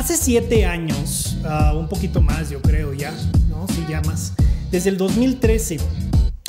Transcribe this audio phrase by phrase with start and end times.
[0.00, 3.12] hace siete años, ah, un poquito más yo creo ya,
[3.50, 3.66] ¿no?
[3.68, 4.32] Si ya más.
[4.70, 5.76] Desde el 2013.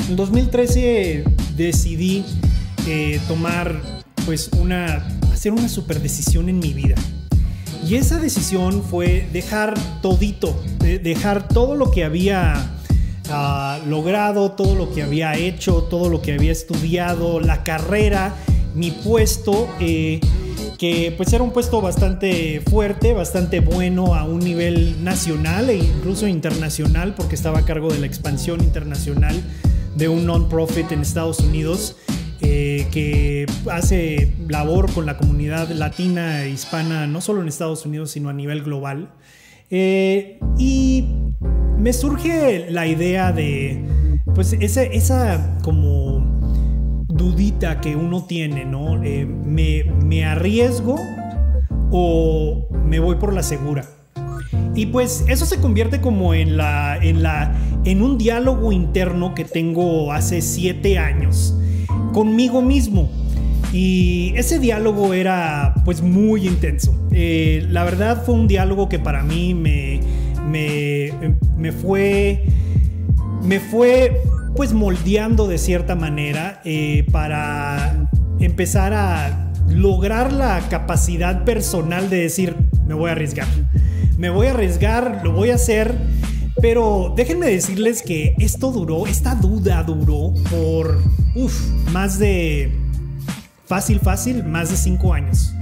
[0.08, 1.26] En 2013
[1.58, 2.24] decidí
[2.88, 3.82] eh, tomar
[4.26, 6.96] pues una, hacer una super decisión en mi vida.
[7.86, 12.72] Y esa decisión fue dejar todito, dejar todo lo que había
[13.30, 18.34] ah, logrado, todo lo que había hecho, todo lo que había estudiado, la carrera,
[18.76, 20.22] mi puesto, eh,
[20.82, 26.26] que pues era un puesto bastante fuerte, bastante bueno a un nivel nacional e incluso
[26.28, 29.40] internacional, porque estaba a cargo de la expansión internacional
[29.96, 31.98] de un non-profit en Estados Unidos.
[32.42, 38.10] Eh, que hace labor con la comunidad latina e hispana, no solo en Estados Unidos,
[38.10, 39.14] sino a nivel global.
[39.70, 41.06] Eh, y
[41.78, 43.86] me surge la idea de,
[44.34, 46.11] pues, esa, esa como
[47.22, 49.02] dudita que uno tiene, ¿no?
[49.04, 50.98] Eh, me, me arriesgo
[51.92, 53.86] o me voy por la segura?
[54.76, 59.44] Y pues eso se convierte como en la, en la, en un diálogo interno que
[59.44, 61.56] tengo hace siete años
[62.14, 63.10] conmigo mismo.
[63.74, 66.94] Y ese diálogo era pues muy intenso.
[67.12, 70.00] Eh, la verdad fue un diálogo que para mí me,
[70.50, 72.46] me, fue,
[73.44, 74.22] me fue
[74.56, 82.56] pues moldeando de cierta manera eh, para empezar a lograr la capacidad personal de decir,
[82.86, 83.48] me voy a arriesgar.
[84.18, 85.96] Me voy a arriesgar, lo voy a hacer
[86.62, 91.00] pero déjenme decirles que esto duró, esta duda duró por,
[91.92, 92.72] más de,
[93.66, 95.54] fácil, fácil, más de cinco años.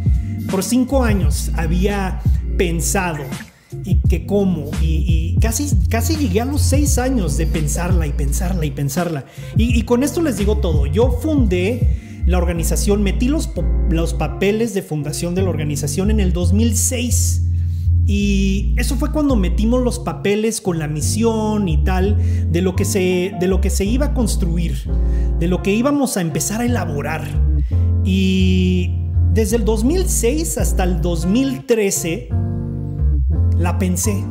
[0.52, 2.20] Por cinco años había
[2.58, 3.23] pensado
[3.86, 8.66] y que cómo, y, casi, casi llegué a los seis años de pensarla y pensarla
[8.66, 9.26] y pensarla.
[9.56, 13.50] Y, con esto les digo todo, yo fundé la organización, metí los,
[13.90, 17.46] los papeles de fundación de la organización en el 2006.
[18.06, 22.18] Y eso fue cuando metimos los papeles con la misión y tal
[22.52, 24.90] de lo que se, de lo que se iba a construir,
[25.39, 27.28] de lo que íbamos a empezar a elaborar.
[28.04, 28.89] Y
[29.34, 32.30] desde el 2006 hasta el 2013
[33.59, 34.23] la pensé,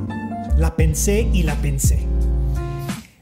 [0.57, 1.99] la pensé y la pensé.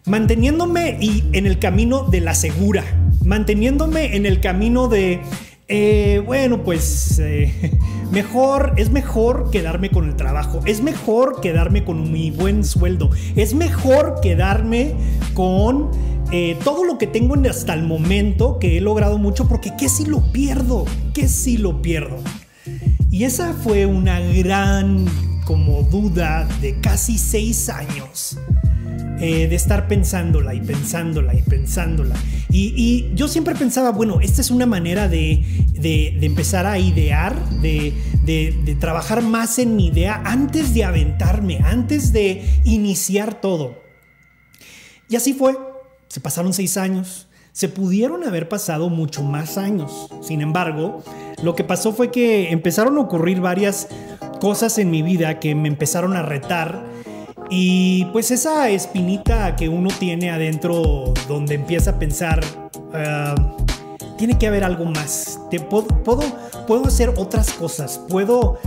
[0.06, 2.84] Manteniéndome y en el camino de la segura,
[3.24, 5.20] manteniéndome en el camino de
[5.66, 7.52] eh, bueno, pues eh,
[8.12, 13.54] mejor, es mejor quedarme con el trabajo, es mejor quedarme con mi buen sueldo, es
[13.54, 14.94] mejor quedarme
[15.34, 15.90] con
[16.30, 20.04] eh, todo lo que tengo hasta el momento que he logrado mucho, porque ¿qué si
[20.04, 20.84] lo pierdo?
[21.14, 22.18] ¿Qué si lo pierdo?
[23.10, 25.06] Y esa fue una gran
[25.46, 28.36] como duda de casi seis años
[29.20, 32.16] eh, de estar pensándola y pensándola y pensándola.
[32.50, 35.44] Y, yo siempre pensaba, bueno, esta es una manera de,
[36.20, 42.44] empezar a idear, de, de, trabajar más en mi idea antes de aventarme, antes de
[42.64, 43.80] iniciar todo.
[45.08, 45.56] Y así fue.
[46.08, 47.28] Se pasaron seis años.
[47.52, 50.08] Se pudieron haber pasado mucho más años.
[50.22, 51.02] Sin embargo,
[51.42, 53.88] lo que pasó fue que empezaron a ocurrir varias
[54.40, 56.84] cosas en mi vida que me empezaron a retar
[57.50, 62.40] y pues esa espinita que uno tiene adentro donde empieza a pensar,
[62.92, 63.34] ah,
[64.18, 65.38] tiene que haber algo más.
[65.50, 65.86] Te puedo,
[66.66, 68.00] puedo, hacer otras cosas.
[68.08, 68.58] Puedo,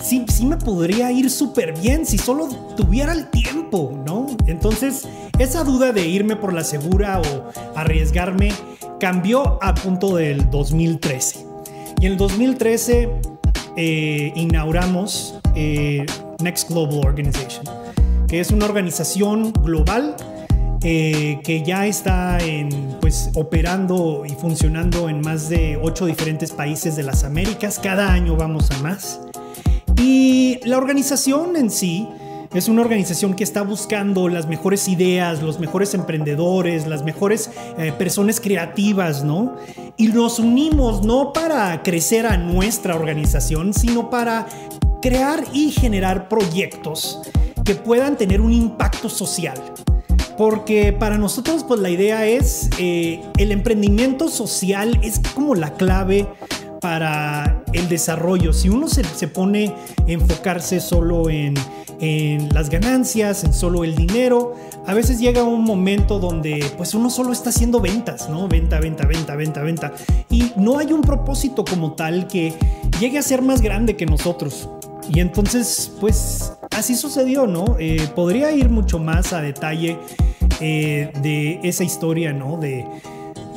[0.00, 4.28] sí, sí me podría ir súper bien si solo tuviera el tiempo, ¿no?
[4.46, 5.08] Entonces,
[5.38, 8.52] esa duda de irme por la segura o arriesgarme
[9.00, 11.46] cambió a punto del 2013.
[12.00, 13.37] Y en el 2013
[13.78, 16.04] eh, inauguramos eh,
[16.42, 17.64] Next Global Organization
[18.28, 20.14] que es una organización global
[20.82, 22.68] eh, que ya está en,
[23.00, 27.80] pues, operando y funcionando en más de ocho diferentes países de las Américas.
[27.82, 29.20] Cada año vamos a más.
[29.96, 32.06] Y la organización en sí
[32.54, 37.92] es una organización que está buscando las mejores ideas, los mejores emprendedores, las mejores eh,
[37.92, 39.56] personas creativas, ¿no?
[39.96, 44.46] Y nos unimos no para crecer a nuestra organización, sino para
[45.02, 47.20] crear y generar proyectos
[47.64, 49.60] que puedan tener un impacto social.
[50.38, 56.28] Porque para nosotros, pues la idea es, eh, el emprendimiento social es como la clave
[56.80, 58.52] para el desarrollo.
[58.52, 61.54] Si uno se, se pone a enfocarse solo en,
[62.00, 64.54] en, las ganancias, en solo el dinero,
[64.86, 68.48] a veces llega un momento donde pues uno solo está haciendo ventas, ¿no?
[68.48, 69.92] Venta, venta, venta, venta, venta.
[70.30, 72.54] Y no hay un propósito como tal que
[73.00, 74.68] llegue a ser más grande que nosotros.
[75.10, 77.76] Y entonces, pues así sucedió, ¿no?
[77.78, 79.98] Eh, podría ir mucho más a detalle
[80.60, 82.58] eh, de esa historia, ¿no?
[82.58, 82.86] De,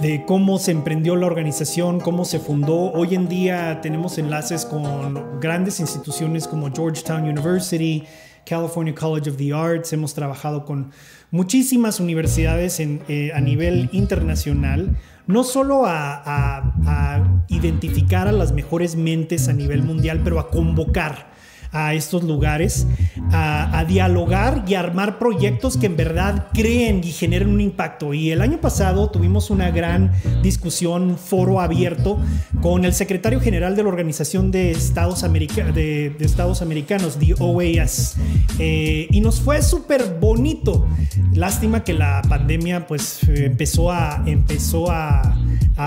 [0.01, 2.91] de cómo se emprendió la organización, cómo se fundó.
[2.91, 8.03] Hoy en día tenemos enlaces con grandes instituciones como Georgetown University,
[8.43, 10.91] California College of the Arts, hemos trabajado con
[11.29, 19.53] muchísimas universidades eh, a nivel internacional, no solo a identificar a las mejores mentes a
[19.53, 21.30] nivel mundial, pero a convocar
[21.71, 22.87] a estos lugares
[23.31, 28.13] a, dialogar y armar proyectos que en verdad creen y generen un impacto.
[28.13, 30.11] Y el año pasado tuvimos una gran
[30.43, 32.19] discusión, foro abierto,
[32.61, 38.15] con el secretario general de la Organización de Estados, de, Estados Americanos, the OAS,
[38.59, 40.87] eh, y nos fue súper bonito.
[41.33, 45.35] Lástima que la pandemia pues empezó a, empezó a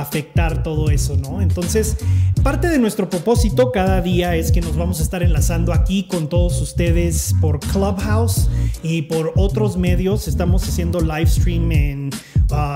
[0.00, 1.41] afectar todo eso, ¿no?
[1.41, 1.96] Entonces,
[2.43, 6.29] parte de nuestro propósito cada día es que nos vamos a estar enlazando aquí con
[6.29, 8.49] todos ustedes por Clubhouse
[8.82, 10.29] y por otros medios.
[10.29, 12.11] Estamos haciendo live stream en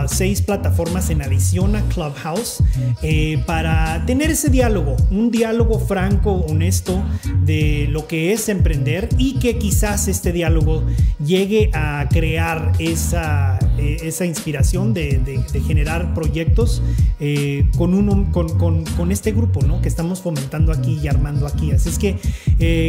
[0.09, 2.63] seis plataformas en adición a Clubhouse
[3.03, 7.03] eh, para tener ese diálogo, un diálogo franco, honesto
[7.45, 10.85] de lo que es emprender y que quizás este diálogo
[11.25, 15.19] llegue a crear esa, eh, esa inspiración de,
[15.67, 16.83] generar proyectos
[17.21, 19.83] eh, con, un, con, con, este grupo ¿no?
[19.83, 21.73] que estamos fomentando aquí y armando aquí.
[21.73, 22.17] Así es que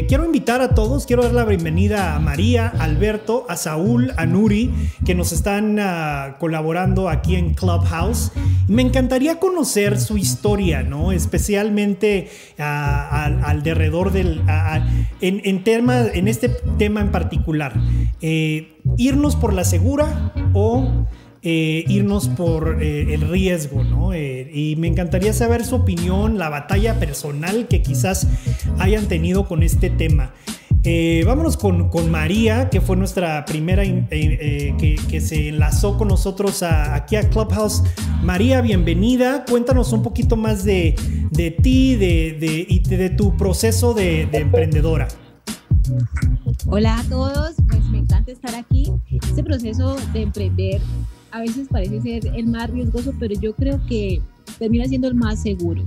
[0.08, 4.26] quiero invitar a todos, quiero dar la bienvenida a María, a Alberto, a Saúl, a
[4.26, 4.74] Nuri,
[5.06, 8.32] que nos están uh, colaborando aquí en Clubhouse.
[8.68, 11.12] Me encantaría conocer su historia, ¿no?
[11.12, 14.42] Especialmente al derredor del...
[15.22, 17.74] en, tema, en este tema en particular.
[18.22, 21.06] Eh, irnos por la segura o...
[21.42, 24.14] Eh, irnos por eh, el riesgo, ¿no?
[24.14, 28.28] y me encantaría saber su opinión, la batalla personal que quizás
[28.78, 30.34] hayan tenido con este tema.
[30.84, 36.64] Eh, vámonos con, María, que fue nuestra primera eh, eh, que, se enlazó con nosotros
[36.64, 37.84] aquí a Clubhouse.
[38.24, 39.44] María, bienvenida.
[39.44, 40.96] Cuéntanos un poquito más de,
[41.62, 45.10] ti de, y de, tu proceso de, emprendedora.
[46.68, 48.90] Hola a todos, pues me encanta estar aquí.
[49.12, 50.82] Este proceso de emprender
[51.32, 54.22] a veces parece ser el más riesgoso, pero yo creo que
[54.58, 55.86] termina siendo el más seguro.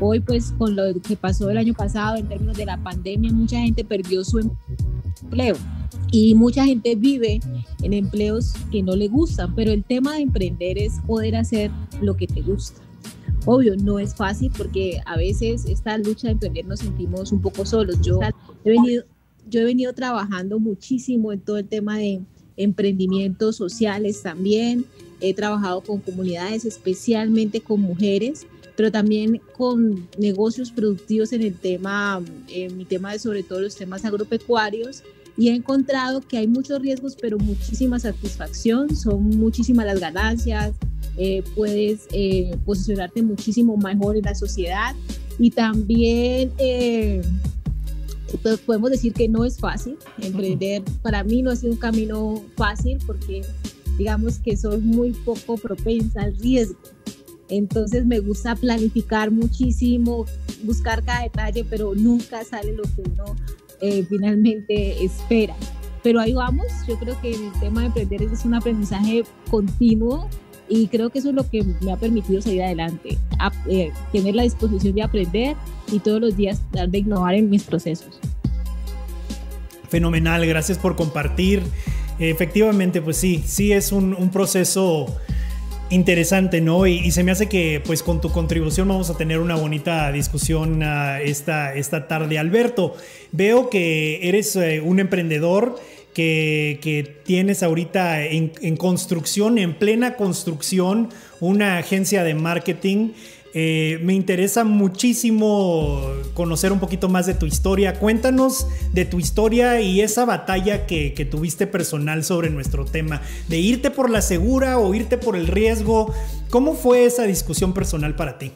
[0.00, 3.60] Hoy pues con lo que pasó el año pasado en términos de la pandemia, mucha
[3.60, 4.38] gente perdió su
[5.22, 5.56] empleo
[6.12, 7.40] y mucha gente vive
[7.82, 11.70] en empleos que no le gustan, pero el tema de emprender es poder hacer
[12.00, 12.80] lo que te gusta.
[13.46, 17.64] Obvio, no es fácil porque a veces esta lucha de emprender nos sentimos un poco
[17.64, 18.00] solos.
[18.02, 18.20] Yo
[18.64, 19.04] he venido,
[19.48, 22.20] yo he venido trabajando muchísimo en todo el tema de
[22.56, 24.84] emprendimientos sociales también.
[25.20, 28.46] He trabajado con comunidades, especialmente con mujeres,
[28.76, 33.74] pero también con negocios productivos en el tema, en mi tema de sobre todo los
[33.74, 35.02] temas agropecuarios
[35.38, 40.72] y he encontrado que hay muchos riesgos, pero muchísima satisfacción, son muchísimas las ganancias,
[41.18, 44.94] eh, puedes eh, posicionarte muchísimo mejor en la sociedad
[45.38, 47.22] y también eh,
[48.42, 50.82] pues podemos decir que no es fácil emprender.
[51.02, 53.42] Para mí no ha sido un camino fácil porque
[53.98, 56.78] digamos que soy muy poco propensa al riesgo.
[57.48, 60.26] Entonces me gusta planificar muchísimo,
[60.64, 63.36] buscar cada detalle, pero nunca sale lo que uno
[63.80, 65.54] eh, finalmente espera.
[66.02, 70.28] Pero ahí vamos, yo creo que el tema de emprender es un aprendizaje continuo
[70.68, 73.18] y creo que eso es lo que me ha permitido salir adelante,
[73.68, 75.56] eh, tener la disposición de aprender
[75.90, 78.20] y todos los días dar de innovar en mis procesos.
[79.88, 81.62] Fenomenal, gracias por compartir.
[82.18, 85.06] Efectivamente, pues sí, sí es un proceso
[85.90, 86.86] interesante, ¿no?
[86.86, 90.82] Y, se me hace que pues con tu contribución vamos a tener una bonita discusión
[90.82, 92.38] uh, esta, esta tarde.
[92.38, 92.94] Alberto,
[93.32, 95.76] veo que eres eh, un emprendedor
[96.12, 103.10] que, que tienes ahorita en, construcción, en plena construcción, una agencia de marketing.
[103.58, 106.02] Eh, me interesa muchísimo
[106.34, 107.98] conocer un poquito más de tu historia.
[107.98, 113.58] Cuéntanos de tu historia y esa batalla que, que, tuviste personal sobre nuestro tema, de
[113.58, 116.12] irte por la segura o irte por el riesgo.
[116.50, 118.52] ¿Cómo fue esa discusión personal para ti?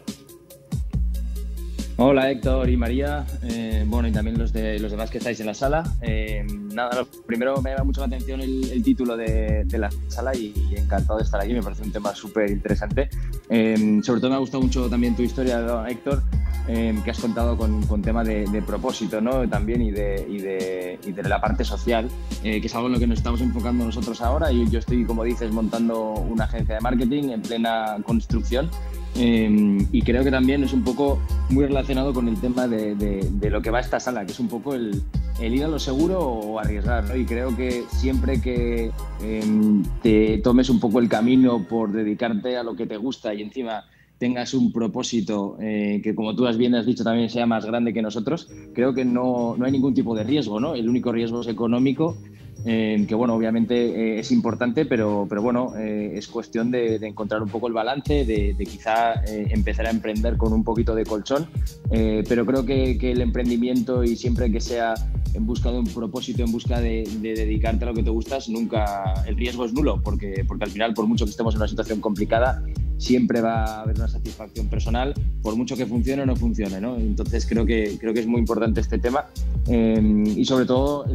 [2.02, 5.44] Hola Héctor y María, eh, bueno y también los, de, los demás que estáis en
[5.44, 5.84] la sala.
[6.00, 11.18] Eh, nada, primero me llama mucho la atención el, título de, la sala y, encantado
[11.18, 13.10] de estar aquí, me parece un tema súper interesante.
[13.50, 16.22] Eh, sobre todo me ha gustado mucho también tu historia, Héctor,
[16.66, 19.46] que has contado con, con tema de, propósito ¿no?
[19.46, 20.26] también y de,
[21.06, 22.08] y, de, la parte social,
[22.42, 24.50] que es algo en lo que nos estamos enfocando nosotros ahora.
[24.50, 28.70] y yo estoy, como dices, montando una agencia de marketing en plena construcción
[29.16, 31.18] Em, y creo que también es un poco
[31.50, 34.48] muy relacionado con el tema de, de, lo que va esta sala, que es un
[34.48, 35.02] poco el,
[35.40, 37.04] el ir a lo seguro o arriesgar.
[37.04, 37.16] ¿no?
[37.16, 38.90] Y creo que siempre que
[39.22, 43.42] em, te tomes un poco el camino por dedicarte a lo que te gusta y
[43.42, 43.84] encima
[44.18, 48.02] tengas un propósito eh, que, como tú bien has dicho, también sea más grande que
[48.02, 50.60] nosotros, creo que no, no hay ningún tipo de riesgo.
[50.60, 50.74] ¿no?
[50.74, 52.18] El único riesgo es económico
[52.64, 57.48] que bueno, obviamente eh, es importante, pero, pero bueno, eh, es cuestión de, encontrar un
[57.48, 61.48] poco el balance, de, quizá eh, empezar a emprender con un poquito de colchón,
[61.90, 64.94] pero creo que, que, el emprendimiento y siempre que sea
[65.34, 69.14] en busca de un propósito, en busca de, dedicarte a lo que te gustas, nunca
[69.26, 72.00] el riesgo es nulo, porque, porque al final, por mucho que estemos en una situación
[72.00, 72.62] complicada,
[73.00, 76.80] siempre va a haber una satisfacción personal, por mucho que funcione o no funcione.
[76.80, 76.96] ¿no?
[76.96, 79.24] Entonces creo que, creo que es muy importante este tema
[79.66, 81.06] em, y sobre todo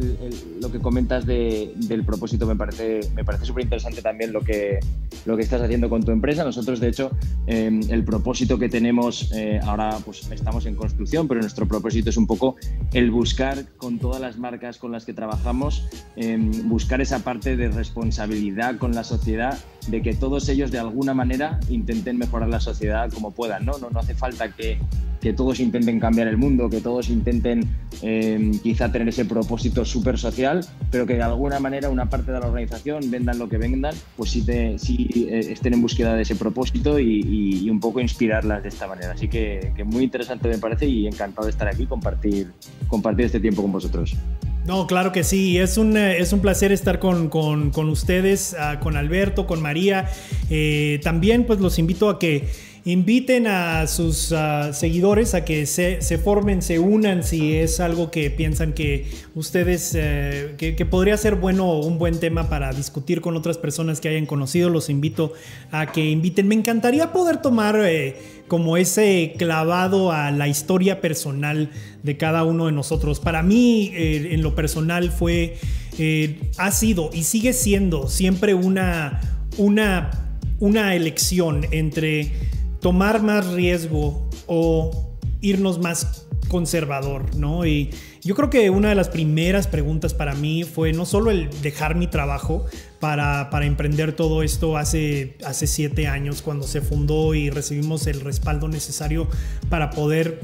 [0.60, 4.80] lo que comentas del propósito me parece, me parece súper interesante también lo que,
[5.24, 6.44] lo que estás haciendo con tu empresa.
[6.44, 7.10] Nosotros, de hecho,
[7.46, 12.16] em, el propósito que tenemos eh, ahora, pues estamos en construcción, pero nuestro propósito es
[12.16, 12.56] un poco
[12.92, 17.68] el buscar con todas las marcas con las que trabajamos, em, buscar esa parte de
[17.68, 19.56] responsabilidad con la sociedad,
[19.88, 23.64] de que todos ellos de alguna manera intenten mejorar la sociedad como puedan.
[23.64, 24.78] No, no, no hace falta que,
[25.20, 27.68] que todos intenten cambiar el mundo, que todos intenten
[28.02, 32.40] eh, quizá tener ese propósito súper social, pero que de alguna manera una parte de
[32.40, 36.22] la organización, vendan lo que vendan, pues sí, te, sí eh, estén en búsqueda de
[36.22, 39.12] ese propósito y, un poco inspirarlas de esta manera.
[39.12, 42.52] Así que, que, muy interesante me parece y encantado de estar aquí y compartir,
[42.86, 44.16] compartir este tiempo con vosotros.
[44.66, 48.56] No, claro que sí, es un, eh, es un placer estar con, con, con ustedes,
[48.58, 50.10] ah, con Alberto, con María.
[50.50, 52.48] Eh, también pues los invito a que
[52.86, 58.30] inviten a sus ah, seguidores a que se, formen, se unan si es algo que
[58.30, 63.20] piensan que ustedes, eh, que, que, podría ser bueno o un buen tema para discutir
[63.20, 64.70] con otras personas que hayan conocido.
[64.70, 65.32] Los invito
[65.72, 66.46] a que inviten.
[66.46, 68.14] Me encantaría poder tomar eh,
[68.46, 71.70] como ese clavado a la historia personal
[72.04, 73.18] de cada uno de nosotros.
[73.18, 75.56] Para mí, eh, en lo personal, fue,
[76.56, 79.20] ha sido y sigue siendo siempre una,
[79.56, 82.30] una, una elección entre
[82.80, 87.66] tomar más riesgo o irnos más conservador, ¿no?
[87.66, 87.90] Y
[88.22, 91.96] yo creo que una de las primeras preguntas para mí fue no solo el dejar
[91.96, 92.64] mi trabajo
[93.00, 98.20] para, para emprender todo esto hace, hace siete años cuando se fundó y recibimos el
[98.20, 99.28] respaldo necesario
[99.68, 100.40] para poder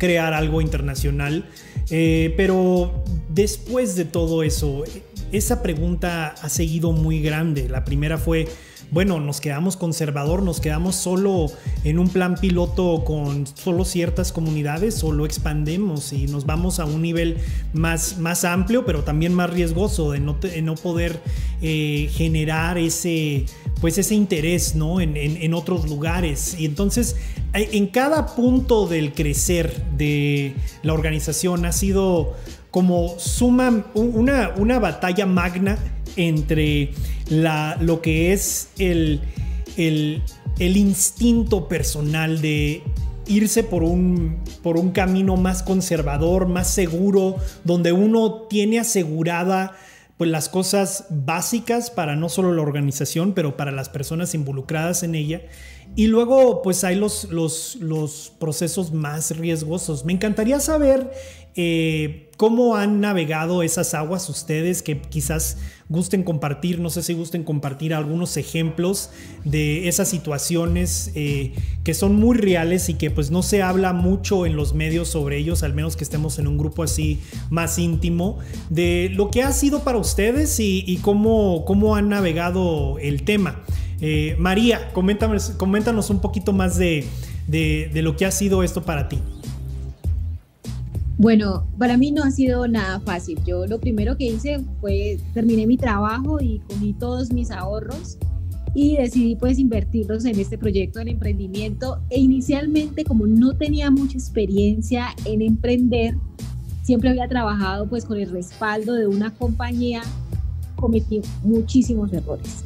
[0.00, 1.44] crear algo internacional,
[1.90, 4.84] eh, pero después de todo eso,
[5.30, 7.68] esa pregunta ha seguido muy grande.
[7.68, 8.48] La primera fue,
[8.90, 11.46] bueno, nos quedamos conservador, nos quedamos solo
[11.84, 16.84] en un plan piloto con solo ciertas comunidades o lo expandemos y nos vamos a
[16.84, 17.38] un nivel
[17.72, 21.20] más, más amplio, pero también más riesgoso de no, no poder
[21.62, 23.46] eh, generar ese,
[23.80, 25.00] pues ese interés ¿no?
[25.00, 26.56] En, en, otros lugares.
[26.58, 27.16] Y entonces,
[27.52, 32.34] en cada punto del crecer de la organización ha sido
[32.70, 35.76] como suma una, una batalla magna
[36.16, 36.90] entre
[37.80, 39.20] lo que es el,
[39.76, 40.22] el,
[40.58, 42.82] instinto personal de
[43.26, 49.76] irse por un, por un camino más conservador, más seguro, donde uno tiene asegurada
[50.20, 55.14] pues las cosas básicas para no solo la organización, pero para las personas involucradas en
[55.14, 55.40] ella.
[55.96, 60.04] Y luego pues hay los, los, procesos más riesgosos.
[60.04, 61.10] Me encantaría saber
[61.56, 65.58] eh, ¿Cómo han navegado esas aguas ustedes que quizás
[65.90, 66.80] gusten compartir?
[66.80, 69.10] No sé si gusten compartir algunos ejemplos
[69.44, 71.52] de esas situaciones eh,
[71.84, 75.36] que son muy reales y que pues no se habla mucho en los medios sobre
[75.36, 77.20] ellos, al menos que estemos en un grupo así
[77.50, 78.38] más íntimo,
[78.70, 83.62] de lo que ha sido para ustedes y, cómo, cómo han navegado el tema.
[84.00, 87.06] Eh, María, coméntanos, coméntanos un poquito más de,
[87.48, 89.18] de lo que ha sido esto para ti.
[91.18, 93.38] Bueno, para mí no ha sido nada fácil.
[93.44, 98.16] Yo lo primero que hice fue terminé mi trabajo y cogí todos mis ahorros
[98.74, 104.16] y decidí pues invertirlos en este proyecto del emprendimiento e inicialmente como no tenía mucha
[104.16, 106.14] experiencia en emprender,
[106.84, 110.00] siempre había trabajado pues con el respaldo de una compañía,
[110.76, 112.64] cometí muchísimos errores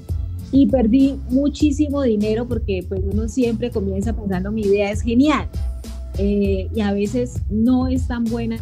[0.55, 5.49] y perdí muchísimo dinero porque pues uno siempre comienza pensando mi idea es genial,
[6.17, 8.59] eh, y a veces no es tan buena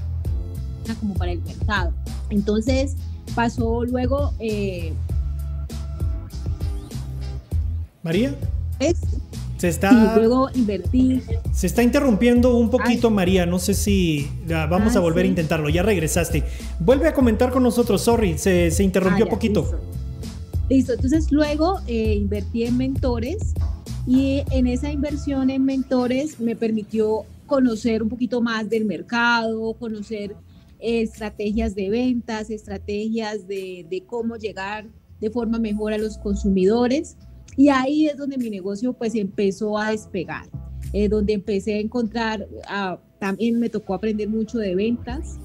[1.01, 1.93] como para el mercado.
[2.31, 2.97] Entonces
[3.35, 4.33] pasó luego...
[4.41, 4.95] Eh,
[8.03, 8.35] María.
[8.81, 8.99] Es,
[9.59, 11.23] se está, luego invertí.
[11.53, 13.45] Se está interrumpiendo un poquito, María.
[13.45, 15.69] No sé si vamos a ah, volver a intentarlo.
[15.69, 16.43] Ya regresaste.
[16.81, 18.01] Vuelve a comentar con nosotros.
[18.01, 19.79] Sorry, se, se interrumpió un ah, poquito.
[20.69, 20.95] Listo.
[20.95, 23.55] Entonces luego eh, invertí en mentores
[24.07, 30.35] Y en esa inversión en mentores me permitió conocer un poquito más del mercado, conocer
[30.81, 34.87] estrategias de ventas, estrategias de, de cómo llegar
[35.21, 37.17] de forma mejor a los consumidores.
[37.57, 40.47] Y ahí es donde mi negocio pues empezó a despegar,
[40.93, 42.49] eh, donde empecé a encontrar,
[43.21, 45.39] también me tocó aprender mucho de ventas.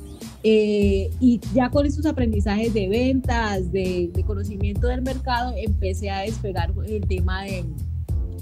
[0.49, 6.21] Eh, y ya con esos aprendizajes de ventas, de, de, conocimiento del mercado, empecé a
[6.21, 7.65] despegar el tema de,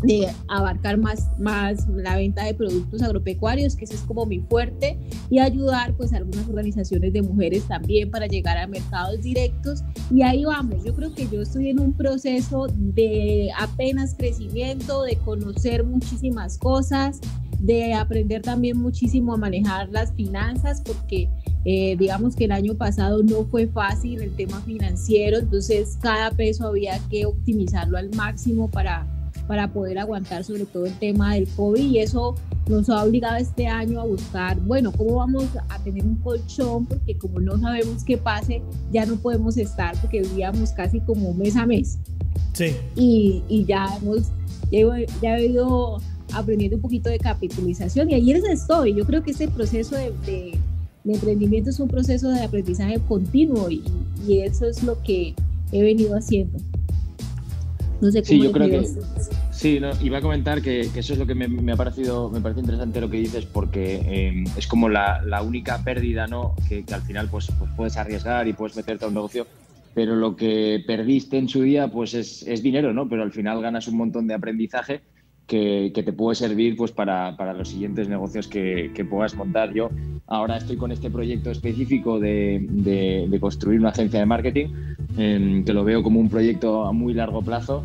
[0.04, 5.00] de abarcar más, más la venta de productos agropecuarios, que ese es como mi fuerte,
[5.32, 9.84] y ayudar pues a algunas organizaciones de mujeres también para llegar a mercados directos.
[10.14, 15.16] Y ahí vamos, yo creo que yo estoy en un proceso de apenas crecimiento, de
[15.16, 17.20] conocer muchísimas cosas,
[17.60, 21.30] de aprender también muchísimo a manejar las finanzas, porque
[21.66, 26.68] eh, digamos que el año pasado no fue fácil el tema financiero, entonces cada peso
[26.68, 29.08] había que optimizarlo al máximo para
[29.48, 32.36] para poder aguantar sobre todo el tema del COVID y eso
[32.68, 37.16] nos ha obligado este año a buscar, bueno, cómo vamos a tener un colchón, porque
[37.18, 41.66] como no sabemos qué pase, ya no podemos estar porque vivíamos casi como mes a
[41.66, 42.00] mes.
[42.54, 42.76] Sí.
[42.96, 44.30] Y, y ya hemos,
[45.22, 46.02] ya he ido
[46.34, 48.96] aprendiendo un poquito de capitalización y ahí estoy.
[48.96, 50.58] Yo creo que este proceso de, de,
[51.14, 53.84] emprendimiento es un proceso de aprendizaje continuo y,
[54.28, 55.36] y eso es lo que
[55.72, 56.58] he venido haciendo.
[58.02, 58.88] No sé cómo sí, yo creo que
[59.52, 62.60] sí, no, iba a comentar que, eso es lo que me, ha parecido, me parece
[62.60, 66.56] interesante lo que dices porque eh, es como la, única pérdida, ¿no?
[66.68, 69.48] Que, al final pues, pues, puedes arriesgar y puedes meterte a un negocio,
[69.94, 73.08] pero lo que perdiste en su día pues es, es dinero, ¿no?
[73.08, 75.02] Pero al final ganas un montón de aprendizaje
[75.48, 79.74] que, te puede servir pues, para, para los siguientes negocios que, que, puedas montar.
[79.74, 79.90] Yo
[80.28, 84.68] ahora estoy con este proyecto específico de, de, construir una agencia de marketing,
[85.16, 87.84] que lo veo como un proyecto a muy largo plazo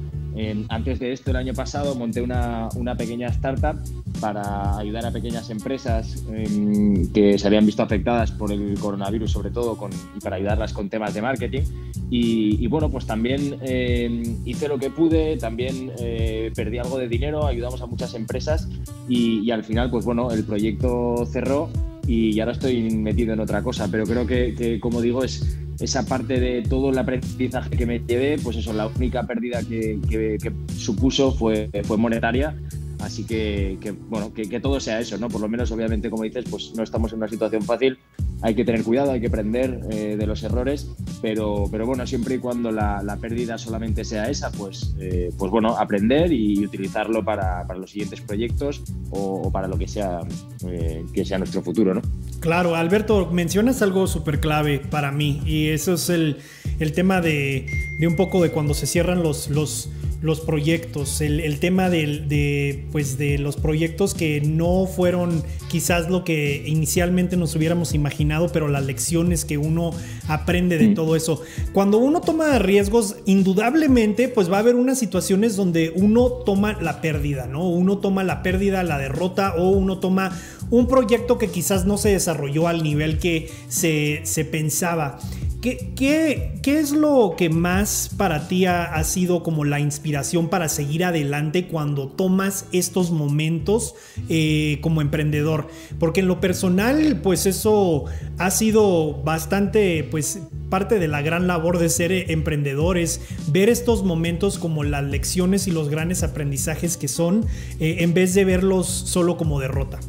[0.69, 3.77] antes de esto, el año pasado, monté una, una pequeña startup
[4.21, 9.51] para ayudar a pequeñas empresas em, que se habían visto afectadas por el coronavirus, sobre
[9.51, 9.77] todo,
[10.17, 11.63] y para ayudarlas con temas de marketing.
[12.11, 17.47] Y, bueno, pues también em, hice lo que pude, también eh, perdí algo de dinero,
[17.47, 18.69] ayudamos a muchas empresas
[19.09, 21.71] y al final, pues bueno, el proyecto cerró
[22.07, 26.39] y ahora estoy metido en otra cosa, pero creo que, como digo, es esa parte
[26.39, 31.33] de todo el aprendizaje que me llevé, pues eso, la única pérdida que, que, supuso
[31.33, 32.55] fue, fue monetaria.
[33.03, 35.29] Así que, bueno, que, todo sea eso, ¿no?
[35.29, 37.99] Por lo menos, obviamente, como dices, pues no estamos en una situación fácil.
[38.43, 42.37] Hay que tener cuidado, hay que aprender eh, de los errores, pero, pero bueno, siempre
[42.37, 47.25] y cuando la, la pérdida solamente sea esa, pues, eh, pues bueno, aprender y utilizarlo
[47.25, 50.21] para, para los siguientes proyectos o, o, para lo que sea,
[50.67, 52.03] eh, que sea nuestro futuro, ¿no?
[52.41, 56.39] Claro, Alberto, mencionas algo súper clave para mí y eso es el,
[56.79, 57.67] el tema de,
[57.99, 59.91] de, un poco de cuando se cierran los, los,
[60.23, 66.11] los proyectos, el, el tema de, de, pues de los proyectos que no fueron quizás
[66.11, 69.93] lo que inicialmente nos hubiéramos imaginado, pero las lecciones que uno
[70.29, 70.95] aprende de mm.
[70.95, 71.43] todo eso.
[71.73, 77.01] Cuando uno toma riesgos, indudablemente, pues va a haber unas situaciones donde uno toma la
[77.01, 77.69] pérdida, ¿no?
[77.69, 80.39] Uno toma la pérdida, la derrota o uno toma
[80.71, 85.19] un proyecto que quizás no se desarrolló al nivel que se, pensaba.
[85.61, 90.71] ¿Qué, ¿Qué, qué, es lo que más para ti ha, sido como la inspiración para
[90.71, 93.95] seguir adelante cuando tomas estos momentos
[94.31, 95.69] eh, como emprendedor?
[95.99, 98.07] Porque en lo personal, pues eso
[98.39, 104.59] ha sido bastante, pues parte de la gran labor de ser emprendedores, ver estos momentos
[104.59, 107.45] como las lecciones y los grandes aprendizajes que son,
[107.81, 110.01] eh, en vez de verlos solo como derrota.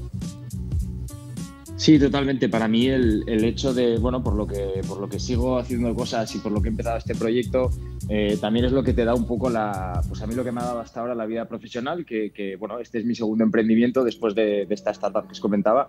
[1.82, 2.48] Sí, totalmente.
[2.48, 5.96] Para mí el, el, hecho de, bueno, por lo, que, por lo que sigo haciendo
[5.96, 7.72] cosas y por lo que he empezado este proyecto,
[8.08, 10.52] eh, también es lo que te da un poco la, pues a mí lo que
[10.52, 13.44] me ha dado hasta ahora la vida profesional, que, que bueno, este es mi segundo
[13.44, 15.88] emprendimiento después de, de esta startup que os comentaba.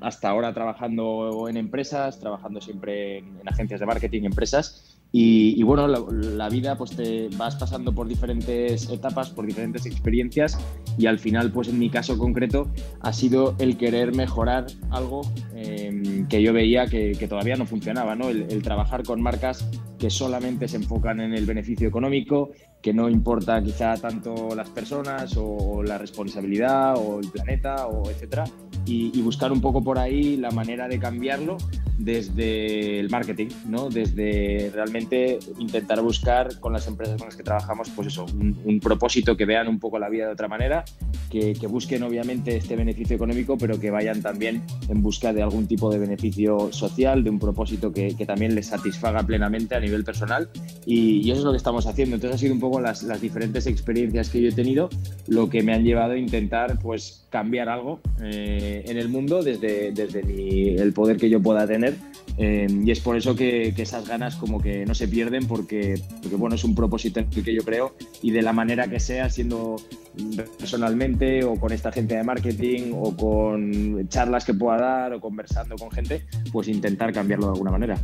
[0.00, 5.86] Hasta ahora trabajando en empresas, trabajando siempre en, en agencias de marketing, empresas, y, bueno,
[5.86, 10.58] la, vida pues te vas pasando por diferentes etapas, por diferentes experiencias
[10.96, 15.20] y al final pues en mi caso concreto ha sido el querer mejorar algo
[15.54, 18.30] em, que yo veía que, todavía no funcionaba, ¿no?
[18.30, 19.68] El, trabajar con marcas
[19.98, 25.36] que solamente se enfocan en el beneficio económico, que no importa quizá tanto las personas
[25.36, 28.44] o, la responsabilidad o el planeta o etcétera
[28.84, 31.56] y, y buscar un poco por ahí la manera de cambiarlo
[31.98, 33.88] desde el marketing, ¿no?
[33.88, 39.36] Desde realmente intentar buscar con las empresas con las que trabajamos, pues eso, un, propósito
[39.36, 40.84] que vean un poco la vida de otra manera,
[41.30, 45.90] que, busquen obviamente este beneficio económico, pero que vayan también en busca de algún tipo
[45.90, 50.48] de beneficio social, de un propósito que, también les satisfaga plenamente a nivel personal.
[50.84, 52.16] Y, eso es lo que estamos haciendo.
[52.16, 54.88] Entonces ha sido un poco las, diferentes experiencias que yo he tenido
[55.26, 59.92] lo que me han llevado a intentar pues cambiar algo eh, en el mundo desde,
[59.92, 61.94] desde el poder que yo pueda tener
[62.38, 66.36] eh, y es por eso que, esas ganas como que no se pierden porque, porque,
[66.36, 69.76] bueno, es un propósito que yo creo y de la manera que sea, siendo
[70.58, 75.76] personalmente o con esta gente de marketing o con charlas que pueda dar o conversando
[75.76, 77.98] con gente, pues intentar cambiarlo de alguna manera.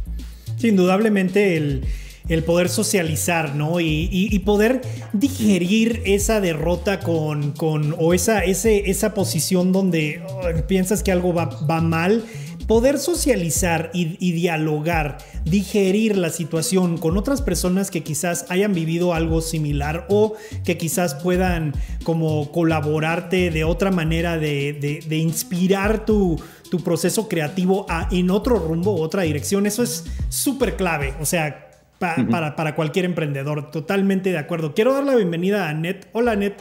[0.63, 1.85] Indudablemente el,
[2.29, 3.81] el poder socializar, ¿no?
[3.81, 4.81] Y, poder
[5.13, 11.35] digerir esa derrota con, con o esa, ese, esa posición donde oh, piensas que algo
[11.35, 12.25] va, va mal
[12.69, 19.41] poder socializar y, dialogar, digerir la situación con otras personas que quizás hayan vivido algo
[19.41, 21.73] similar o que quizás puedan
[22.05, 26.41] como colaborarte de otra manera de, inspirar tu,
[26.85, 31.15] proceso creativo en otro rumbo, otra dirección, eso es súper clave.
[31.21, 31.68] O sea,
[31.99, 33.71] para, cualquier emprendedor.
[33.71, 34.75] Totalmente de acuerdo.
[34.75, 36.09] Quiero dar la bienvenida a Anet.
[36.13, 36.55] Hola, Anet.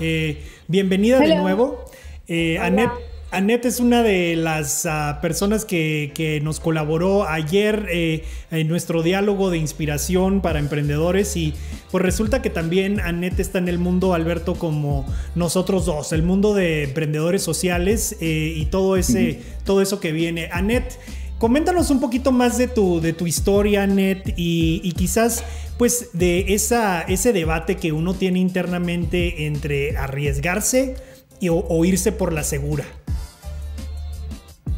[0.00, 1.84] Eh, bienvenida de nuevo.
[2.26, 2.90] Eh, Anet
[3.34, 9.50] Annette es una de las ah, personas que, nos colaboró ayer eh, en nuestro diálogo
[9.50, 11.52] de inspiración para emprendedores y
[11.90, 15.04] pues resulta que también Annette está en el mundo, Alberto, como
[15.34, 20.48] nosotros dos, el mundo de emprendedores sociales eh, y todo, ese, todo eso que viene.
[20.52, 20.96] Annette,
[21.38, 25.44] coméntanos un poquito más de tu, de tu historia, Annette, y, quizás
[25.78, 30.96] pues de esa, ese debate que uno tiene internamente entre arriesgarse
[31.40, 32.84] y, o irse por la segura.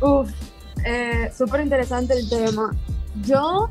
[0.01, 0.31] Uf,
[0.85, 2.75] eh, súper interesante el tema.
[3.25, 3.71] Yo,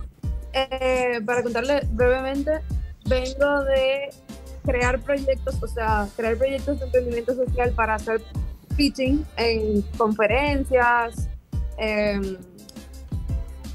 [0.53, 2.61] eh, para contarle brevemente,
[3.07, 4.09] vengo de
[4.63, 8.21] crear proyectos, o sea, crear proyectos de emprendimiento social para hacer
[8.75, 11.29] pitching en conferencias,
[11.77, 12.37] em,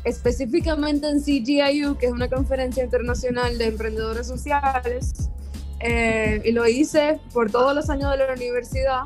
[0.05, 5.31] específicamente en CGIU, que es una conferencia internacional de emprendedores sociales,
[5.81, 9.03] eh, y lo hice por todos los años de la universidad.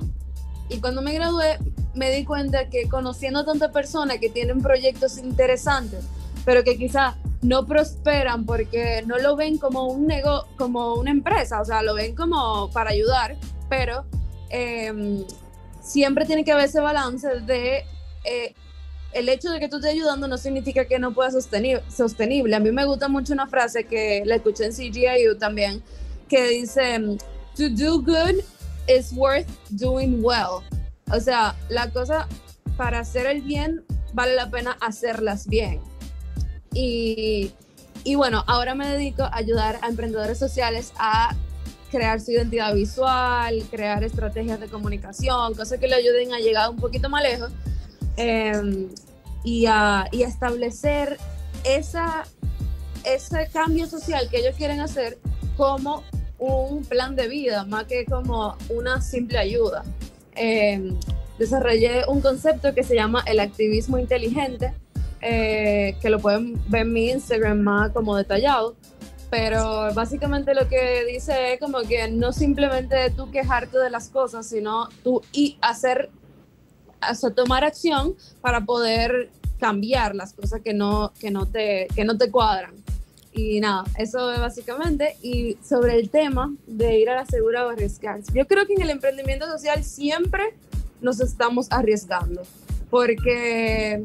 [0.68, 1.58] Y cuando me gradué,
[1.94, 6.04] me di cuenta que conociendo tantas personas que tienen proyectos interesantes,
[6.44, 11.60] pero que quizá no prosperan porque no lo ven como un nego como una empresa,
[11.60, 13.36] o sea, lo ven como para ayudar,
[13.68, 14.04] pero
[14.48, 15.24] em,
[15.80, 17.84] siempre tiene que haber ese balance de
[18.24, 18.54] eh,
[19.14, 22.54] el hecho de que tú estés ayudando no significa que no pueda ser sostenible.
[22.56, 25.82] A mí me gusta mucho una frase que la escuché en CGIU también,
[26.28, 26.98] que dice,
[27.56, 28.42] to do good
[28.88, 30.62] is worth doing well.
[31.10, 32.26] O sea, la cosa
[32.76, 35.80] para hacer el bien vale la pena hacerlas bien.
[36.72, 37.52] Y,
[38.16, 41.36] bueno, ahora me dedico a ayudar a emprendedores sociales a
[41.92, 46.76] crear su identidad visual, crear estrategias de comunicación, cosas que le ayuden a llegar un
[46.76, 47.52] poquito más lejos
[48.16, 48.88] em,
[49.42, 51.18] y, a, establecer
[51.64, 52.24] esa,
[53.04, 55.18] ese cambio social que ellos quieren hacer
[55.56, 56.02] como
[56.38, 59.84] un plan de vida, más que como una simple ayuda.
[60.34, 60.96] Em,
[61.38, 64.72] desarrollé un concepto que se llama el activismo inteligente,
[65.20, 68.76] eh, que lo pueden ver en mi Instagram más como detallado,
[69.30, 74.46] pero básicamente lo que dice es como que no simplemente tú quejarte de las cosas,
[74.46, 76.10] sino tú y hacer,
[77.34, 82.30] tomar acción para poder cambiar las cosas que no, que no, te, que no te
[82.30, 82.74] cuadran.
[83.32, 85.16] Y nada, eso es básicamente.
[85.22, 88.32] Y sobre el tema de ir a la segura o arriesgarse.
[88.32, 90.54] Yo creo que en el emprendimiento social siempre
[91.00, 92.42] nos estamos arriesgando.
[92.90, 94.02] Porque.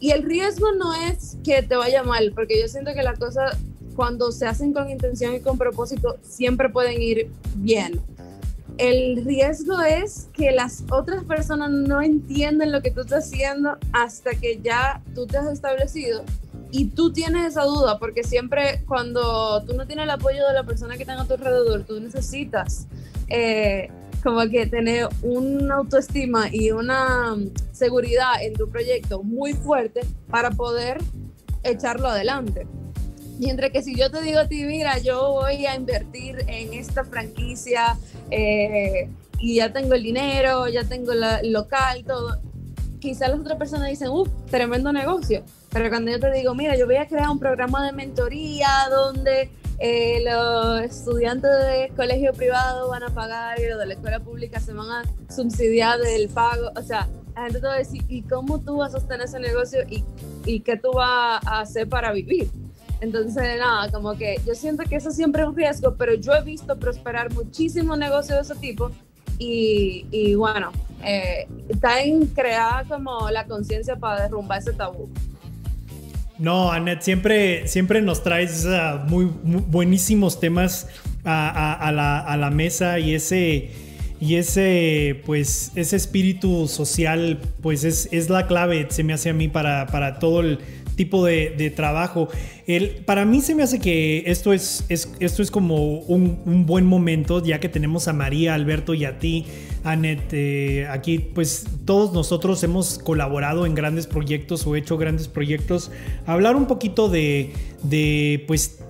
[0.00, 3.56] Y el riesgo no es que te vaya mal, porque yo siento que las cosas,
[3.96, 8.00] cuando se hacen con intención y con propósito, siempre pueden ir bien.
[8.78, 14.30] El riesgo es que las otras personas no entienden lo que tú estás haciendo hasta
[14.36, 16.22] que ya tú te has establecido
[16.70, 20.62] y tú tienes esa duda, porque siempre cuando tú no tienes el apoyo de la
[20.64, 22.86] persona que está a tu alrededor, tú necesitas
[23.28, 23.90] eh,
[24.22, 27.36] como que tener una autoestima y una
[27.72, 30.98] seguridad en tu proyecto muy fuerte para poder
[31.64, 32.66] echarlo adelante.
[33.38, 37.04] Mientras que si yo te digo a ti, mira, yo voy a invertir en esta
[37.04, 37.96] franquicia
[38.30, 42.40] eh, y ya tengo el dinero, ya tengo el local, todo,
[42.98, 46.86] quizás las otras personas dicen, uff, tremendo negocio pero cuando yo te digo, mira, yo
[46.86, 53.02] voy a crear un programa de mentoría donde eh, los estudiantes de colegio privado van
[53.02, 56.82] a pagar y los de la escuela pública se van a subsidiar del pago, o
[56.82, 59.80] sea, la gente te va a decir, ¿y cómo tú vas a sostener ese negocio
[59.88, 60.04] y,
[60.46, 62.50] y qué tú vas a hacer para vivir?
[63.00, 66.42] Entonces, nada, como que yo siento que eso siempre es un riesgo, pero yo he
[66.42, 68.90] visto prosperar muchísimos negocios de ese tipo
[69.38, 70.72] y, y bueno,
[71.04, 75.08] eh, está en crear como la conciencia para derrumbar ese tabú.
[76.38, 78.66] No, Annette, siempre, siempre nos traes
[79.06, 80.88] muy, buenísimos temas
[81.24, 83.70] a, la, a, la, mesa y ese,
[84.20, 89.32] y ese, pues, ese espíritu social, pues es, es, la clave, se me hace a
[89.32, 90.60] mí, para, para todo el
[90.98, 92.28] tipo de, trabajo.
[92.66, 97.42] El, para mí se me hace que esto es, esto es como un, buen momento,
[97.42, 99.46] ya que tenemos a María, Alberto y a ti,
[99.84, 100.32] Anet.
[100.32, 105.92] Eh, aquí, pues todos nosotros hemos colaborado en grandes proyectos o hecho grandes proyectos.
[106.26, 107.52] Hablar un poquito de,
[107.84, 108.80] de pues,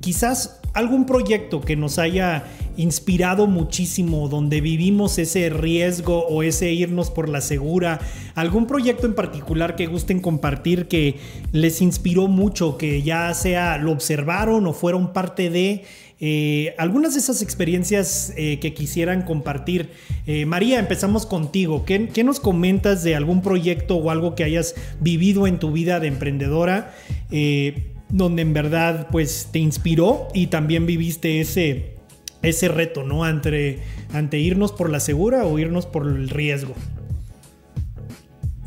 [0.00, 2.44] quizás algún proyecto que nos haya
[2.76, 8.00] inspirado muchísimo, donde vivimos ese riesgo o ese irnos por la segura,
[8.34, 11.16] algún proyecto en particular que gusten compartir que
[11.52, 15.84] les inspiró mucho, que ya sea lo observaron o fueron parte de...
[16.24, 19.90] Eh, algunas de esas experiencias eh, que quisieran compartir.
[20.24, 21.84] Eh, María, empezamos contigo.
[21.84, 25.98] ¿Qué, ¿Qué, nos comentas de algún proyecto o algo que hayas vivido en tu vida
[25.98, 26.94] de emprendedora?
[28.12, 31.94] donde en verdad pues te inspiró y también viviste ese,
[32.42, 33.24] ese reto, ¿no?
[33.24, 36.74] Ante, ante irnos por la segura o irnos por el riesgo.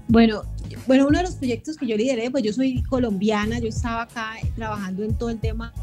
[0.07, 0.43] Bueno,
[0.87, 4.33] bueno, uno de los proyectos que yo lideré, pues yo soy colombiana, yo estaba acá
[4.55, 5.73] trabajando en todo el tema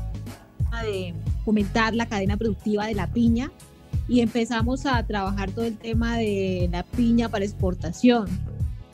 [0.85, 1.13] de
[1.45, 3.53] fomentar la cadena productiva de la piña
[4.09, 8.27] y empezamos a trabajar todo el tema de la piña para exportación.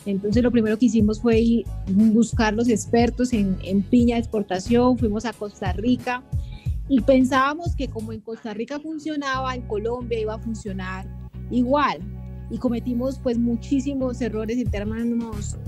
[0.07, 5.33] Entonces lo primero que hicimos fue buscar los expertos en, piña de exportación, fuimos a
[5.33, 6.23] Costa Rica
[6.89, 11.07] y pensábamos que como en Costa Rica funcionaba, en Colombia iba a funcionar
[11.51, 11.99] igual.
[12.51, 15.59] Y cometimos pues muchísimos errores en términos,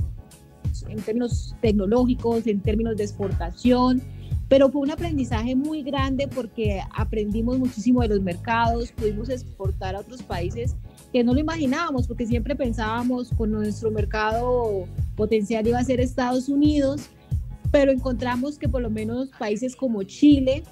[0.88, 4.02] en términos tecnológicos, en términos de exportación,
[4.48, 10.00] pero fue un aprendizaje muy grande porque aprendimos muchísimo de los mercados, pudimos exportar a
[10.00, 10.74] otros países
[11.12, 16.48] que no lo imaginábamos, porque siempre pensábamos con nuestro mercado potencial iba a ser Estados
[16.48, 17.11] Unidos,
[17.70, 20.64] pero encontramos que por lo menos países como Chile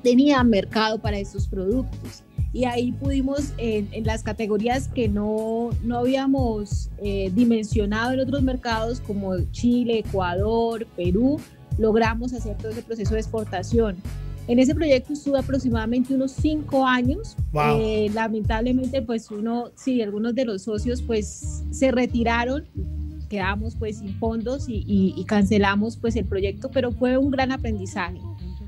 [0.00, 2.24] tenían mercado para estos productos.
[2.52, 9.00] Y ahí pudimos, en, las categorías que no, no habíamos eh, dimensionado en otros mercados
[9.00, 11.38] como Chile, Ecuador, Perú,
[11.78, 13.96] logramos hacer todo ese proceso de exportación.
[14.48, 17.36] En ese proyecto estuve aproximadamente unos cinco años.
[17.54, 22.64] Eh, lamentablemente, pues uno, sí, algunos de los socios pues se retiraron,
[23.28, 28.18] quedamos pues sin fondos y, y, cancelamos pues el proyecto, pero fue un gran aprendizaje.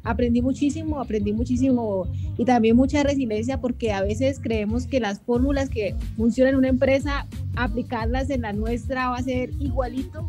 [0.05, 5.69] Aprendí muchísimo, aprendí muchísimo y también mucha resiliencia porque a veces creemos que las fórmulas
[5.69, 10.29] que funcionan en una empresa, aplicarlas en la nuestra va a ser igualito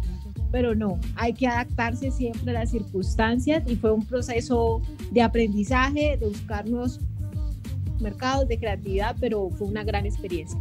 [0.54, 6.16] pero no, hay que adaptarse siempre a las circunstancias y fue un proceso de aprendizaje,
[6.16, 7.00] de buscar nuevos
[8.00, 10.60] mercados, de creatividad, pero fue una gran experiencia.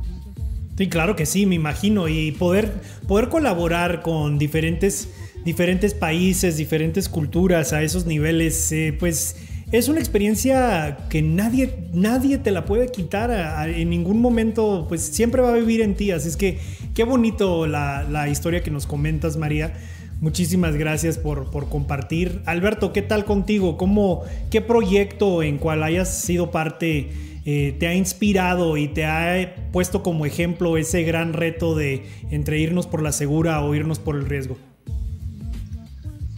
[0.78, 2.72] Sí, claro que sí, me imagino, y poder,
[3.06, 5.12] poder colaborar con diferentes,
[5.44, 9.36] diferentes países, diferentes culturas a esos niveles, eh, pues
[9.72, 15.40] es una experiencia que nadie, nadie te la puede quitar en ningún momento, pues siempre
[15.40, 16.10] va a vivir en ti.
[16.10, 16.58] Así es que
[16.94, 19.72] qué bonito la, historia que nos comentas, María.
[20.20, 22.42] Muchísimas gracias por, compartir.
[22.44, 23.78] Alberto, ¿qué tal contigo?
[23.78, 27.10] ¿Cómo, ¿Qué proyecto en cual hayas sido parte
[27.46, 32.60] eh, te ha inspirado y te ha puesto como ejemplo ese gran reto de entre
[32.60, 34.58] irnos por la segura o irnos por el riesgo?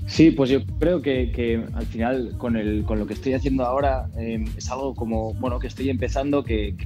[0.06, 4.06] Sí, pues yo creo que, al final con, el, con lo que estoy haciendo ahora
[4.18, 6.76] em, es algo como, bueno, que estoy empezando, que,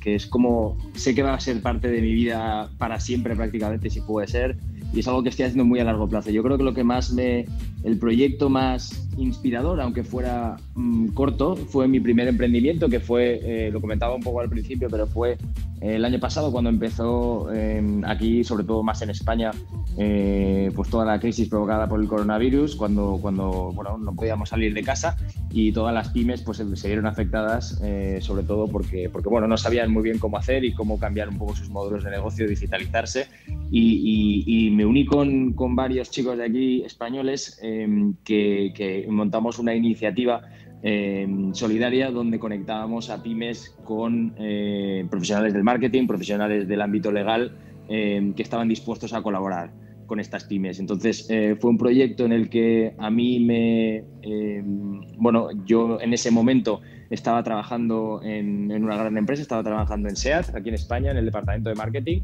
[0.00, 3.90] que, es como, sé que va a ser parte de mi vida para siempre prácticamente,
[3.90, 4.56] si puede ser,
[4.92, 6.30] y es algo que estoy haciendo muy a largo plazo.
[6.30, 7.44] Yo creo que lo que más me,
[7.84, 13.70] el proyecto más inspirador, aunque fuera mm, corto, fue mi primer emprendimiento, que fue, eh,
[13.70, 15.36] lo comentaba un poco al principio, pero fue
[15.80, 19.50] el año pasado cuando empezó em, aquí, sobre todo más en España,
[19.98, 24.72] eh, pues toda la crisis provocada por el coronavirus, cuando, cuando bueno, no podíamos salir
[24.72, 25.16] de casa
[25.50, 29.56] y todas las pymes pues, se vieron afectadas, eh, sobre todo porque, porque bueno, no
[29.58, 33.26] sabían muy bien cómo hacer y cómo cambiar un poco sus módulos de negocio, digitalizarse.
[33.70, 39.58] Y, y, me uní con, con, varios chicos de aquí españoles em, que, que montamos
[39.58, 40.42] una iniciativa
[40.82, 47.56] Em, solidaria donde conectábamos a pymes con eh, profesionales del marketing, profesionales del ámbito legal
[47.88, 49.72] em, que estaban dispuestos a colaborar
[50.06, 50.78] con estas pymes.
[50.78, 56.12] Entonces eh, fue un proyecto en el que a mí me, em, bueno, yo en
[56.12, 60.74] ese momento estaba trabajando en, en, una gran empresa, estaba trabajando en SEAT, aquí en
[60.74, 62.20] España, en el departamento de marketing,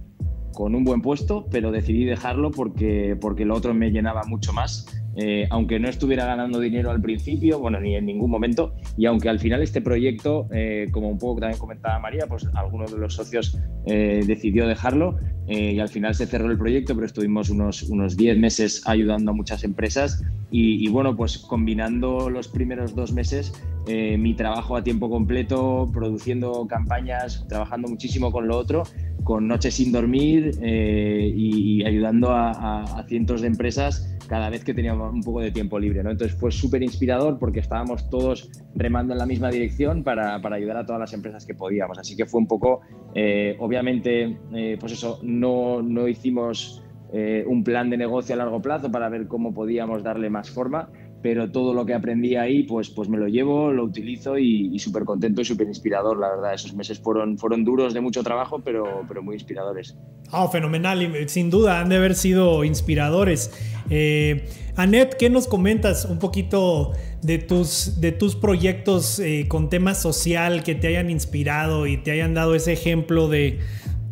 [0.53, 5.02] con un buen puesto, pero decidí dejarlo porque, porque lo otro me llenaba mucho más
[5.15, 9.29] eh, aunque no estuviera ganando dinero al principio, bueno, ni en ningún momento, y aunque
[9.29, 13.15] al final este proyecto, eh, como un poco también comentaba María, pues alguno de los
[13.15, 18.17] socios eh, decidió dejarlo y al final se cerró el proyecto, pero estuvimos unos, unos
[18.17, 23.53] 10 meses ayudando a muchas empresas y, bueno, pues combinando los primeros dos meses
[23.87, 28.85] mi trabajo a tiempo completo, produciendo campañas, trabajando muchísimo con lo otro,
[29.25, 35.23] con noches sin dormir y, ayudando a cientos de empresas cada vez que teníamos un
[35.23, 36.03] poco de tiempo libre.
[36.03, 36.11] ¿no?
[36.11, 40.77] Entonces fue súper inspirador porque estábamos todos remando en la misma dirección para, para, ayudar
[40.79, 41.99] a todas las empresas que podíamos.
[41.99, 42.81] Así que fue un poco,
[43.15, 46.83] eh, obviamente, eh, pues eso, no, no hicimos
[47.15, 50.89] eh, un plan de negocio a largo plazo para ver cómo podíamos darle más forma,
[51.23, 55.05] pero todo lo que aprendí ahí, pues, pues me lo llevo, lo utilizo y, súper
[55.05, 56.55] contento y súper inspirador, la verdad.
[56.55, 59.97] Esos meses fueron, fueron duros de mucho trabajo, pero, pero muy inspiradores.
[60.33, 63.53] Oh, fenomenal, sin duda han de haber sido inspiradores.
[63.89, 69.95] Eh, Anet, ¿qué nos comentas un poquito de tus, de tus proyectos eh, con tema
[69.95, 73.61] social que te hayan inspirado y te hayan dado ese ejemplo de,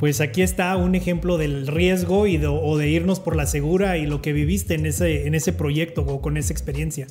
[0.01, 3.99] pues aquí está un ejemplo del riesgo y de, o de irnos por la segura
[3.99, 7.07] y lo que viviste en ese, en ese proyecto o con esa experiencia.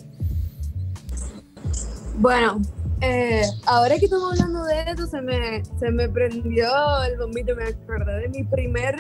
[2.16, 2.60] Bueno,
[3.02, 6.68] eh, ahora que estamos hablando de eso, se me, se me prendió
[7.04, 8.96] el bombito, me acordé de mi primer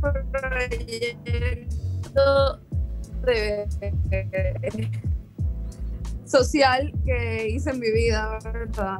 [0.00, 1.00] proyecto
[3.24, 3.68] de,
[6.26, 8.98] social que hice en mi vida, ¿verdad?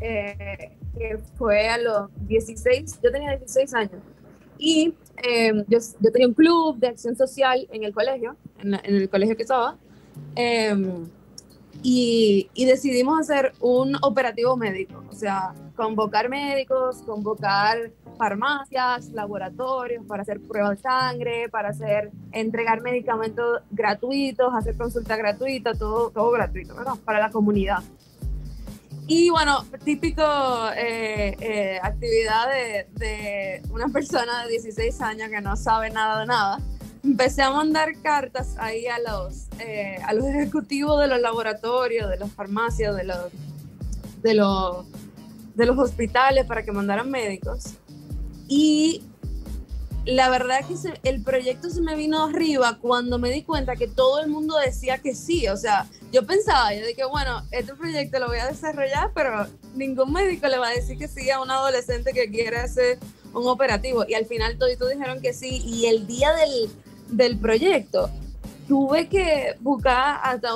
[0.00, 4.02] Eh, que fue a los 16, yo tenía 16 años.
[4.58, 9.08] Y em, yo, yo, tenía un club de acción social en el colegio, en, el
[9.08, 9.76] colegio que estaba,
[10.36, 11.06] em,
[11.82, 20.22] y, y, decidimos hacer un operativo médico, o sea, convocar médicos, convocar farmacias, laboratorios para
[20.22, 26.76] hacer pruebas de sangre, para hacer, entregar medicamentos gratuitos, hacer consulta gratuita, todo, todo gratuito,
[26.76, 26.94] ¿verdad?
[27.04, 27.82] Para la comunidad.
[29.06, 30.22] Y bueno, típico
[30.76, 32.48] eh, eh, actividad
[32.94, 36.60] de, una persona de 16 años que no sabe nada de nada.
[37.02, 42.16] Empecé a mandar cartas ahí a los, eh, a los ejecutivos de los laboratorios, de
[42.16, 43.32] las farmacias, de los,
[44.22, 44.86] de, los,
[45.56, 47.74] de los hospitales para que mandaran médicos.
[48.46, 49.02] Y
[50.04, 53.86] la verdad es que el proyecto se me vino arriba cuando me di cuenta que
[53.86, 55.46] todo el mundo decía que sí.
[55.48, 60.12] O sea, yo pensaba, yo dije, bueno, este proyecto lo voy a desarrollar, pero ningún
[60.12, 62.98] médico le va a decir que sí a un adolescente que quiere hacer
[63.32, 64.04] un operativo.
[64.08, 65.62] Y al final todos dijeron que sí.
[65.64, 66.70] Y el día del,
[67.08, 68.10] del proyecto
[68.66, 70.50] tuve que buscar hasta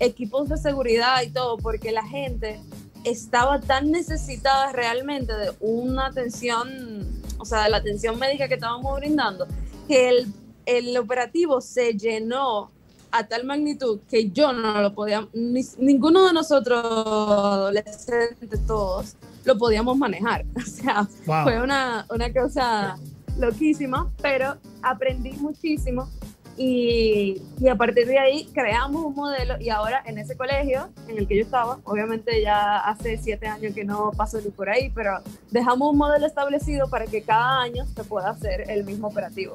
[0.00, 2.58] equipos de seguridad y todo, porque la gente
[3.04, 8.98] estaba tan necesitada realmente de una atención o sea, de la atención médica que estábamos
[8.98, 9.46] brindando,
[9.86, 10.26] que el,
[10.66, 12.70] el operativo se llenó
[13.10, 19.96] a tal magnitud que yo no lo podía, ninguno de nosotros adolescentes todos lo podíamos
[19.96, 20.44] manejar.
[20.56, 22.98] O sea, fue una, una cosa
[23.38, 26.08] loquísima, pero aprendí muchísimo
[26.58, 31.18] y, y, a partir de ahí creamos un modelo y ahora en ese colegio en
[31.18, 34.90] el que yo estaba, obviamente ya hace siete años que no paso ni por ahí,
[34.94, 39.54] pero dejamos un modelo establecido para que cada año se pueda hacer el mismo operativo.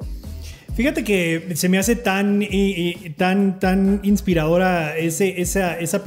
[0.74, 2.40] Fíjate que se me hace tan,
[3.16, 6.02] tan, tan inspiradora ese, esa, esa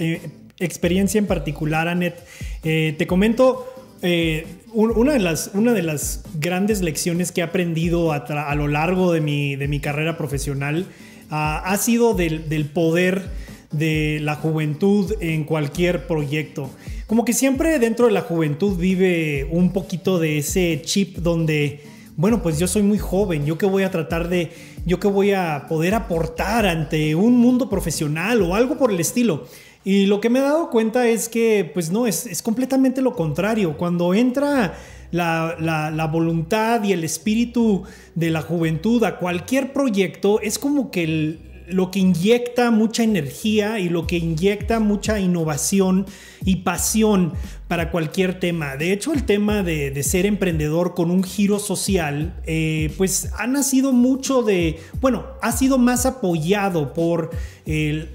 [0.00, 0.20] eh,
[0.58, 2.16] experiencia en particular, Anet.
[2.64, 3.72] Eh, te comento,
[4.02, 9.12] eh, una, de las, una de las grandes lecciones que he aprendido a, lo largo
[9.12, 10.86] de mi, de mi carrera profesional
[11.30, 13.30] ah, ha sido del, del, poder
[13.72, 16.70] de la juventud en cualquier proyecto.
[17.06, 21.80] Como que siempre dentro de la juventud vive un poquito de ese chip donde,
[22.16, 24.50] bueno, pues yo soy muy joven, yo que voy a tratar de,
[24.86, 29.46] yo que voy a poder aportar ante un mundo profesional o algo por el estilo.
[29.84, 33.14] Y lo que me he dado cuenta es que, pues no, es, es completamente lo
[33.14, 33.76] contrario.
[33.78, 34.74] Cuando entra
[35.10, 40.90] la, la, la, voluntad y el espíritu de la juventud a cualquier proyecto, es como
[40.90, 46.06] que el, lo que inyecta mucha energía y lo que inyecta mucha innovación
[46.44, 47.32] y pasión
[47.68, 48.76] para cualquier tema.
[48.76, 53.92] De hecho, el tema de, ser emprendedor con un giro social, eh, pues ha nacido
[53.92, 57.30] mucho de, bueno, ha sido más apoyado por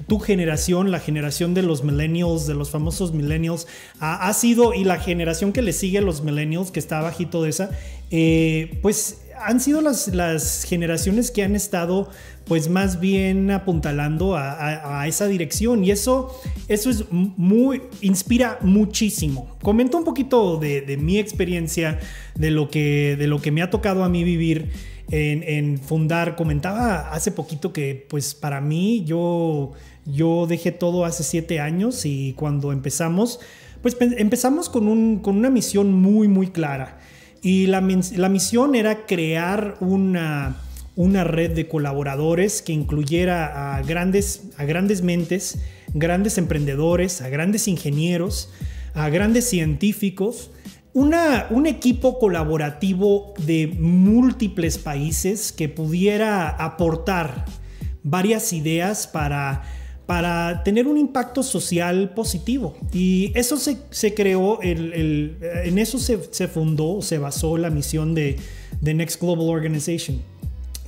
[0.08, 3.68] tu generación, la generación de los millennials, de los famosos millennials,
[4.00, 7.50] ha, sido, y la generación que le sigue a los millennials, que está bajito de
[7.52, 7.72] esa,
[8.12, 12.10] eh, pues han sido las, las generaciones que han estado
[12.46, 19.58] pues más bien apuntalando a, esa dirección y eso, eso es muy, inspira muchísimo.
[19.62, 22.00] Comento un poquito de, mi experiencia,
[22.36, 24.70] de lo, que, de lo que me ha tocado a mí vivir.
[25.10, 26.36] en, fundar.
[26.36, 29.74] Comentaba hace poquito que pues para mí yo,
[30.06, 33.40] yo dejé todo hace siete años y cuando empezamos,
[33.82, 37.00] pues empezamos con, un, con una misión muy, muy clara.
[37.46, 37.80] Y la,
[38.16, 40.56] la misión era crear una,
[40.96, 45.60] una red de colaboradores que incluyera a grandes, a grandes mentes,
[45.94, 48.50] grandes emprendedores, a grandes ingenieros,
[48.96, 50.50] a grandes científicos,
[50.94, 57.46] una, un equipo colaborativo de múltiples países que pudiera aportar
[58.02, 59.62] varias ideas para,
[60.06, 62.78] para tener un impacto social positivo.
[62.94, 68.38] Y eso se, creó, el, en eso se, se, fundó, se basó la misión de,
[68.82, 70.22] de Next Global Organization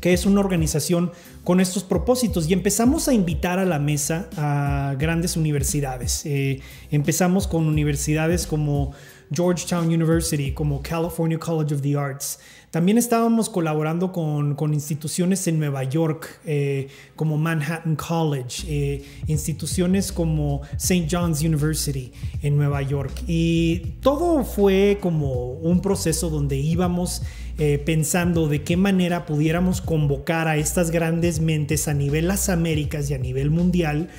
[0.02, 1.12] que es una organización
[1.44, 6.26] con estos propósitos y empezamos a invitar a la mesa a grandes universidades.
[6.26, 6.62] Eh,
[6.92, 8.94] empezamos con universidades como
[9.32, 12.40] Georgetown University, como California College of the Arts.
[12.72, 20.12] También estábamos colaborando con, con instituciones en Nueva York, eh, como Manhattan College, eh, instituciones
[20.12, 21.08] como St.
[21.10, 22.12] John's University
[22.42, 23.14] en Nueva York.
[23.26, 27.22] Y todo fue como un proceso donde íbamos
[27.58, 33.10] eh, pensando de qué manera pudiéramos convocar a estas grandes mentes a nivel las Américas
[33.10, 34.10] y a nivel mundial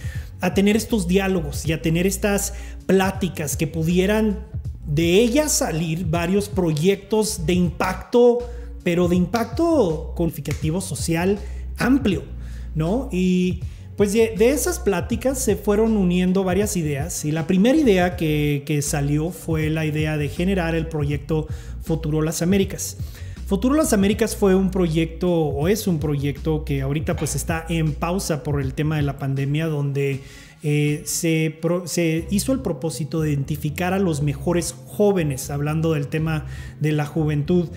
[0.41, 2.55] a tener estos diálogos y a tener estas
[2.87, 4.39] pláticas que pudieran
[4.89, 8.39] de ellas salir varios proyectos de impacto,
[8.83, 11.39] pero de impacto significativo social
[11.77, 12.25] amplio,
[12.75, 13.09] ¿no?
[13.13, 13.61] Y
[13.97, 18.81] pues de, esas pláticas se fueron uniendo varias ideas y la primera idea que, que
[18.81, 21.49] salió fue la idea de generar el proyecto
[21.83, 22.97] Futuro Las Américas.
[23.47, 27.93] Futuro Las Américas fue un proyecto o es un proyecto que ahorita pues está en
[27.95, 30.21] pausa por el tema de la pandemia donde
[30.63, 36.47] eh, se, se, hizo el propósito de identificar a los mejores jóvenes, hablando del tema
[36.81, 37.69] de la juventud,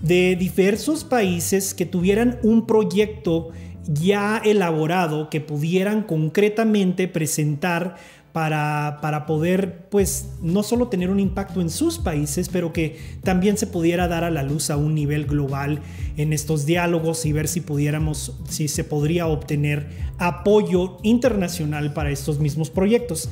[0.00, 3.50] de diversos países que tuvieran un proyecto
[3.86, 7.96] ya elaborado que pudieran concretamente presentar
[8.32, 13.56] para, para, poder, pues, no solo tener un impacto en sus países, pero que también
[13.56, 15.80] se pudiera dar a la luz a un nivel global
[16.16, 22.38] en estos diálogos y ver si pudiéramos, si se podría obtener apoyo internacional para estos
[22.38, 23.28] mismos proyectos.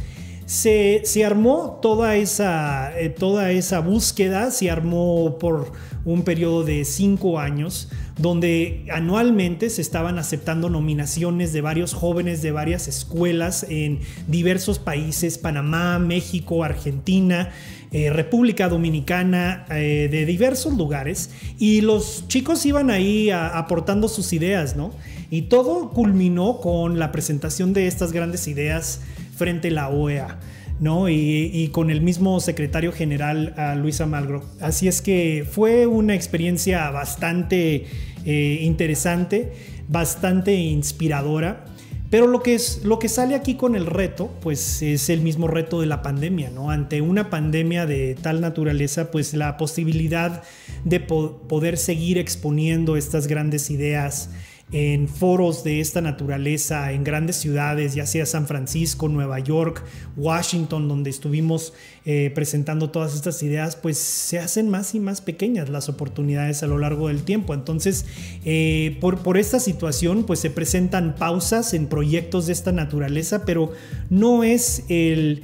[0.46, 5.70] Se, se armó toda esa, eh, toda esa búsqueda, se armó por
[6.07, 12.50] un periodo de cinco años donde anualmente se estaban aceptando nominaciones de varios jóvenes de
[12.50, 17.50] varias escuelas en diversos países, Panamá, México, Argentina,
[17.90, 24.76] eh, República Dominicana, eh, de diversos lugares, y los chicos iban ahí aportando sus ideas,
[24.76, 24.92] ¿no?
[25.30, 29.00] Y todo culminó con la presentación de estas grandes ideas
[29.36, 30.38] frente a la OEA.
[30.80, 31.08] ¿no?
[31.08, 33.52] Y, con el mismo secretario general,
[33.82, 34.44] Luis Amalgro.
[34.60, 37.86] Así es que fue una experiencia bastante
[38.30, 39.52] eh, interesante,
[39.88, 41.64] bastante inspiradora.
[42.10, 45.48] Pero lo que, es, lo que sale aquí con el reto, pues es el mismo
[45.48, 46.70] reto de la pandemia, ¿no?
[46.70, 50.42] Ante una pandemia de tal naturaleza, pues la posibilidad
[50.84, 54.28] de poder seguir exponiendo estas grandes ideas,
[54.70, 59.82] en foros de esta naturaleza en grandes ciudades, ya sea San Francisco, Nueva York,
[60.16, 61.72] Washington, donde estuvimos
[62.04, 66.66] eh, presentando todas estas ideas, pues se hacen más y más pequeñas las oportunidades a
[66.66, 67.54] lo largo del tiempo.
[67.54, 68.04] Entonces,
[68.44, 73.72] eh, por, por esta situación, pues se presentan pausas en proyectos de esta naturaleza, pero
[74.10, 75.42] no es el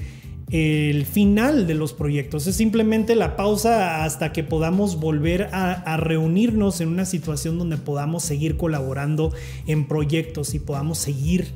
[0.55, 6.81] el final de los proyectos, es simplemente la pausa hasta que podamos volver a, reunirnos
[6.81, 9.33] en una situación donde podamos seguir colaborando
[9.67, 11.49] en proyectos y podamos seguir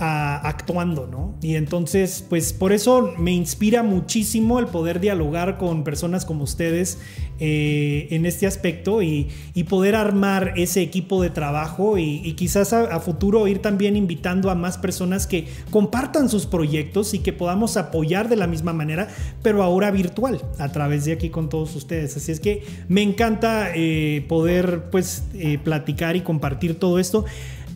[0.00, 1.36] actuando, ¿no?
[1.42, 6.98] Y entonces, pues por eso me inspira muchísimo el poder dialogar con personas como ustedes
[7.40, 9.28] eh, en este aspecto y,
[9.68, 14.78] poder armar ese equipo de trabajo y, quizás a, futuro ir también invitando a más
[14.78, 19.08] personas que compartan sus proyectos y que podamos apoyar de la misma manera,
[19.42, 22.16] pero ahora virtual, a través de aquí con todos ustedes.
[22.16, 27.24] Así es que me encanta eh, poder pues eh, platicar y compartir todo esto.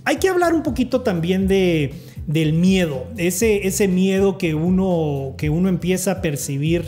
[0.05, 1.95] Hay que hablar un poquito también de
[2.27, 6.85] del miedo, ese, ese miedo que uno, que uno empieza a percibir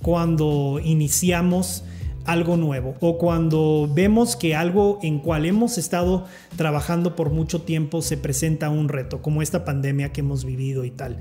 [0.00, 1.84] cuando iniciamos
[2.24, 6.26] algo nuevo o cuando vemos que algo en cual hemos estado
[6.56, 10.90] trabajando por mucho tiempo se presenta un reto, como esta pandemia que hemos vivido y
[10.90, 11.18] tal.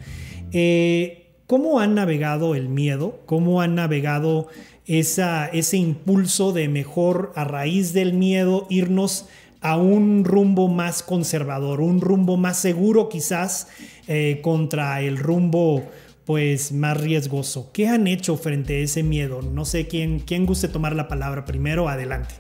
[0.52, 3.22] Eh, ¿Cómo han navegado el miedo?
[3.26, 4.48] ¿Cómo han navegado
[4.86, 9.26] esa, ese impulso de mejor a raíz del miedo irnos
[9.62, 13.68] a un rumbo más conservador, un rumbo más seguro quizás
[14.08, 15.84] eh, contra el rumbo
[16.26, 17.70] pues más riesgoso.
[17.72, 19.42] ¿Qué han hecho frente a ese miedo?
[19.42, 22.36] No sé quién, quién guste tomar la palabra primero, adelante.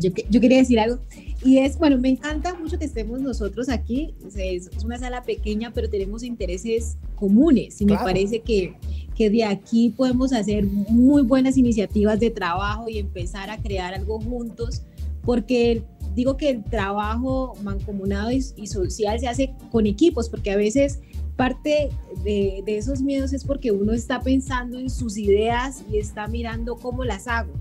[0.00, 0.98] yo, yo quería decir algo.
[1.44, 4.14] Y es, bueno, me encanta mucho que estemos nosotros aquí.
[4.34, 7.80] Es, una sala pequeña, pero tenemos intereses comunes.
[7.80, 8.74] Y me parece que,
[9.16, 14.20] que de aquí podemos hacer muy buenas iniciativas de trabajo y empezar a crear algo
[14.20, 14.82] juntos.
[15.22, 15.82] Porque
[16.14, 21.00] digo que el trabajo mancomunado y, y social se hace con equipos, porque a veces
[21.36, 21.90] parte
[22.24, 26.76] de, de, esos miedos es porque uno está pensando en sus ideas y está mirando
[26.76, 27.52] cómo las hago.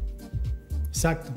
[0.87, 1.31] Exacto.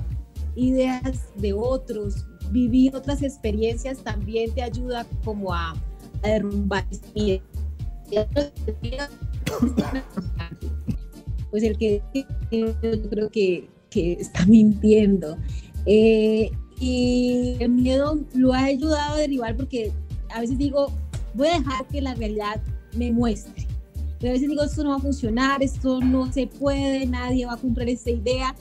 [0.55, 5.75] Ideas de otros, vivir otras experiencias también te ayuda como a,
[6.23, 7.43] derrumbar miedo.
[11.51, 12.03] Pues el que
[12.53, 15.38] yo creo que, que está mintiendo.
[15.86, 19.90] Eh, y el miedo lo ha ayudado a derivar porque
[20.30, 20.92] a veces digo,
[21.32, 22.61] voy a dejar que la realidad
[22.94, 23.66] me muestre.
[24.20, 27.55] Pero a veces digo, esto no va a funcionar, esto no se puede, nadie va
[27.55, 28.55] a cumplir esta idea.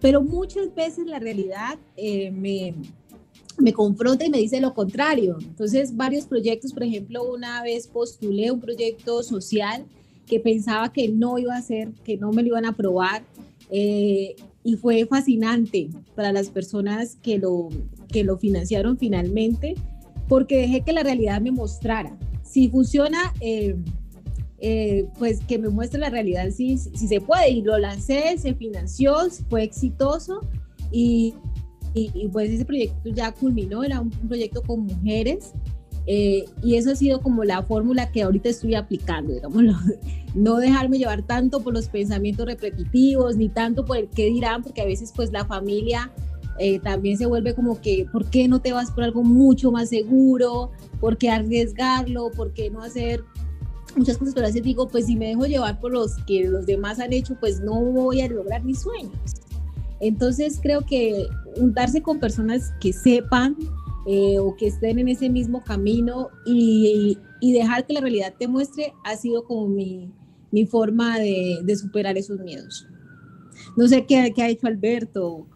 [0.00, 2.74] Pero muchas veces la realidad eh, me,
[3.58, 5.36] me confronta y me dice lo contrario.
[5.40, 9.86] Entonces, varios proyectos, por ejemplo, una vez postulé un proyecto social
[10.26, 13.22] que pensaba que no iba a ser, que no me lo iban a aprobar.
[13.70, 17.68] Eh, y fue fascinante para las personas que lo,
[18.08, 19.74] que lo financiaron finalmente,
[20.28, 22.16] porque dejé que la realidad me mostrara.
[22.42, 23.76] Si funciona, eh,
[24.64, 27.50] eh, pues que me muestre la realidad si, si se puede.
[27.50, 29.16] Y lo lancé, se financió,
[29.50, 30.40] fue exitoso
[30.92, 31.34] y,
[31.94, 35.52] y, pues ese proyecto ya culminó, era un, proyecto con mujeres.
[36.06, 39.74] Eh, y eso ha sido como la fórmula que ahorita estoy aplicando, digámoslo.
[40.34, 44.80] No dejarme llevar tanto por los pensamientos repetitivos, ni tanto por el qué dirán, porque
[44.80, 46.10] a veces pues la familia
[46.58, 49.90] eh, también se vuelve como que, ¿por qué no te vas por algo mucho más
[49.90, 50.70] seguro?
[51.00, 52.30] ¿Por qué arriesgarlo?
[52.30, 53.24] ¿Por qué no hacer
[53.94, 54.32] muchas cosas?
[54.32, 57.12] Pero a veces digo, pues si me dejo llevar por los que los demás han
[57.12, 59.12] hecho, pues no voy a lograr mis sueños.
[60.00, 61.26] Entonces creo que
[61.56, 63.56] juntarse con personas que sepan
[64.06, 68.92] eh, o que estén en ese mismo camino y, dejar que la realidad te muestre
[69.04, 70.10] ha sido como mi,
[70.50, 72.86] mi forma de, de, superar esos miedos.
[73.76, 75.46] No sé qué, qué, ha hecho Alberto.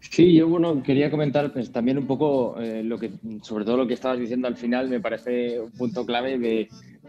[0.00, 3.86] Sí, yo bueno, quería comentar pues, también un poco eh, lo que, sobre todo lo
[3.86, 6.68] que estabas diciendo al final, me parece un punto clave de,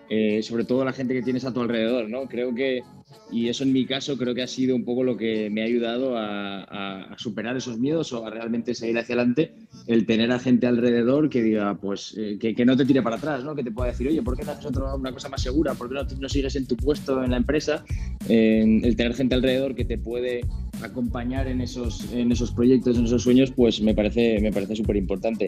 [0.10, 2.28] eh, sobre todo la gente que tienes a tu alrededor, ¿no?
[2.28, 2.82] Creo que
[3.32, 5.66] y eso en mi caso creo que ha sido un poco lo que me ha
[5.66, 9.53] ayudado a, superar esos miedos o a realmente seguir hacia adelante,
[9.88, 13.43] el tener a gente alrededor que diga, pues, eh, que, no te tire para atrás,
[13.43, 13.55] ¿no?
[13.55, 15.74] que te pueda decir, oye, ¿por qué no haces otra, una cosa más segura?
[15.74, 17.84] ¿Por qué no, sigues en tu puesto en la empresa?
[18.28, 20.41] el tener gente alrededor que te puede
[20.82, 24.95] acompañar en esos, en esos proyectos, en esos sueños, pues me parece me parece súper
[24.95, 25.47] importante.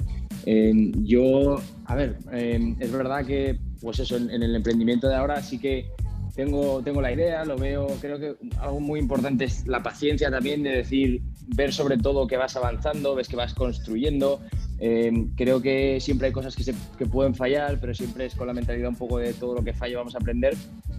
[1.03, 5.85] yo, a ver, es verdad que, pues eso, en el emprendimiento de ahora sí que
[6.35, 10.63] tengo, tengo la idea, lo veo, creo que algo muy importante es la paciencia también
[10.63, 11.21] de decir,
[11.55, 14.41] ver sobre todo que vas avanzando, ves que vas construyendo.
[14.79, 18.47] Eh, creo que siempre hay cosas que, se, que, pueden fallar, pero siempre es con
[18.47, 20.55] la mentalidad un poco de todo lo que falla vamos a aprender.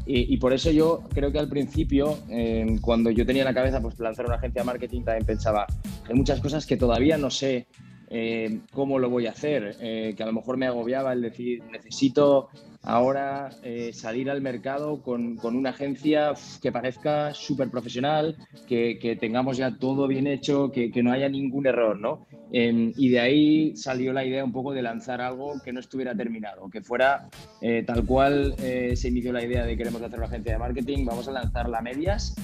[0.09, 3.80] Y, por eso yo creo que al principio, eh, cuando yo tenía en la cabeza
[3.80, 5.66] pues, lanzar una agencia de marketing, también pensaba,
[6.09, 7.66] hay muchas cosas que todavía no sé
[8.11, 12.51] eh, cómo lo voy a hacer, que a lo mejor me agobiaba el decir, necesito
[12.87, 16.33] ahora eh, salir al mercado con, una agencia
[16.63, 18.37] que parezca súper profesional,
[18.67, 22.27] que, tengamos ya todo bien hecho, que, no haya ningún error, ¿no?
[22.53, 26.15] Em, y de ahí salió la idea un poco de lanzar algo que no estuviera
[26.15, 27.29] terminado, que fuera
[27.61, 31.05] eh, tal cual eh, se inició la idea de queremos hacer una agencia de marketing,
[31.05, 32.37] vamos a lanzarla a medias,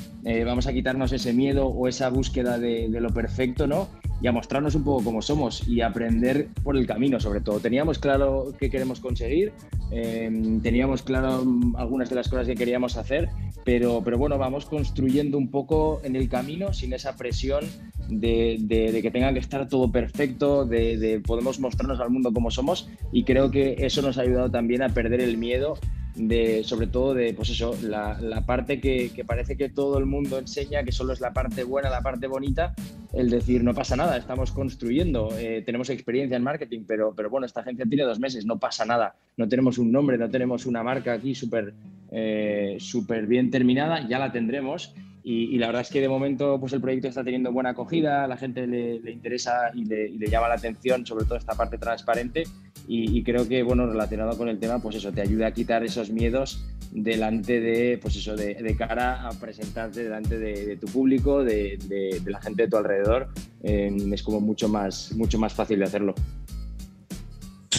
[0.44, 3.88] vamos a quitarnos ese miedo o esa búsqueda de, de lo perfecto, ¿no?
[4.22, 7.58] Y a mostrarnos un poco cómo somos y aprender por el camino, sobre todo.
[7.58, 9.52] Teníamos claro qué queremos conseguir,
[9.90, 11.44] em, teníamos claro
[11.76, 13.28] algunas de las cosas que queríamos hacer,
[13.64, 17.64] pero, pero bueno, vamos construyendo un poco en el camino sin esa presión
[18.08, 22.50] de, de, que tenga que estar todo perfecto, de, de podemos mostrarnos al mundo como
[22.50, 25.78] somos y creo que eso nos ha ayudado también a perder el miedo
[26.14, 30.38] de, sobre todo de, pues eso, la, la parte que, parece que todo el mundo
[30.38, 32.74] enseña, que solo es la parte buena, la parte bonita,
[33.12, 37.46] el decir, no pasa nada, estamos construyendo, eh, tenemos experiencia en marketing, pero, pero bueno,
[37.46, 40.82] esta agencia tiene dos meses, no pasa nada, no tenemos un nombre, no tenemos una
[40.82, 41.74] marca aquí súper
[42.10, 42.78] eh,
[43.26, 44.94] bien terminada, ya la tendremos
[45.24, 48.36] y, la verdad es que de momento pues el proyecto está teniendo buena acogida, la
[48.36, 52.44] gente le, interesa y le, llama la atención sobre todo esta parte transparente
[52.88, 56.10] y, creo que bueno relacionado con el tema pues eso te ayuda a quitar esos
[56.10, 62.40] miedos delante de pues eso de, cara a presentarte delante de, tu público, de, la
[62.40, 63.28] gente de tu alrededor
[63.62, 66.14] es como mucho más mucho más fácil de hacerlo.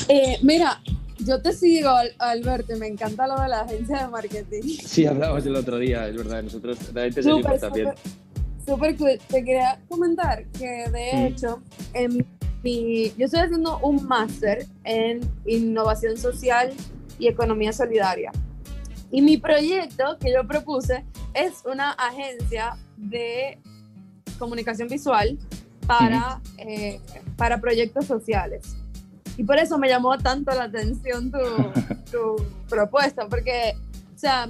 [0.10, 0.82] Eh, mira,
[1.26, 4.62] yo te sigo, Alberto, me encanta lo de la agencia de marketing.
[4.86, 7.94] Sí, hablamos el otro día, es verdad, nosotros realmente seguimos también.
[8.66, 9.20] Super cool.
[9.28, 11.62] Te quería comentar que de hecho,
[11.94, 12.26] en
[12.64, 16.72] mi, yo estoy haciendo un máster en innovación social
[17.20, 18.32] y economía solidaria.
[19.12, 21.04] Y mi proyecto que yo propuse
[21.34, 23.60] es una agencia de
[24.40, 25.38] comunicación visual
[25.86, 27.00] para, eh,
[27.36, 28.78] para proyectos sociales.
[29.38, 31.38] Y por eso me llamó tanto la atención tu,
[32.12, 33.74] tu propuesta, porque,
[34.14, 34.50] o sea,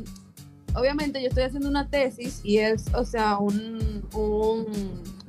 [0.75, 4.03] obviamente yo estoy haciendo una tesis y es, o sea, un,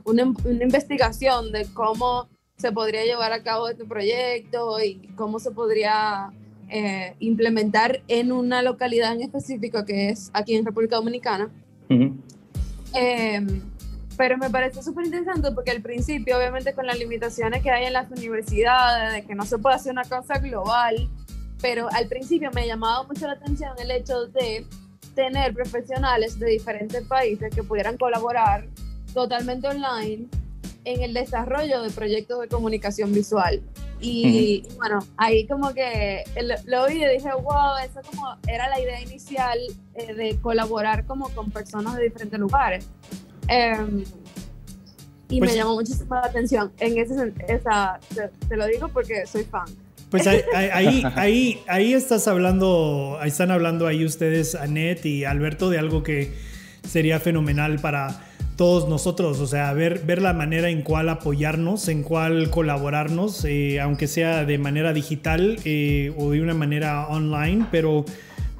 [0.05, 0.23] una,
[0.63, 6.31] investigación de cómo se podría llevar a cabo este proyecto y cómo se podría
[6.69, 11.51] eh, implementar en una localidad en específico que es aquí en República Dominicana.
[11.89, 13.61] Em,
[14.17, 17.93] pero me parece súper interesante porque al principio, obviamente con las limitaciones que hay en
[17.93, 21.09] las universidades, de que no se puede hacer una cosa global,
[21.61, 24.67] pero al principio me llamaba mucho la atención el hecho de
[25.15, 28.67] tener profesionales de diferentes países que pudieran colaborar
[29.12, 30.27] totalmente online
[30.85, 33.62] en el desarrollo de proyectos de comunicación visual.
[34.01, 36.25] Y bueno, ahí como que
[36.67, 39.59] lo oí y dije, wow, esa como era la idea inicial
[39.95, 42.87] eh, de colaborar como con personas de diferentes lugares.
[43.49, 44.05] Em,
[45.29, 46.73] y me pues llamó muchísimo la atención.
[46.79, 47.99] En ese esa,
[48.49, 49.67] te, lo digo porque soy fan.
[50.11, 55.79] Pues ahí, ahí, ahí, estás hablando, ahí están hablando ahí ustedes, Anet y Alberto, de
[55.79, 56.33] algo que
[56.87, 58.25] sería fenomenal para
[58.57, 63.81] todos nosotros, o sea, ver, ver la manera en cuál apoyarnos, en cuál colaborarnos, eh,
[63.81, 68.05] aunque sea de manera digital eh, o de una manera online, pero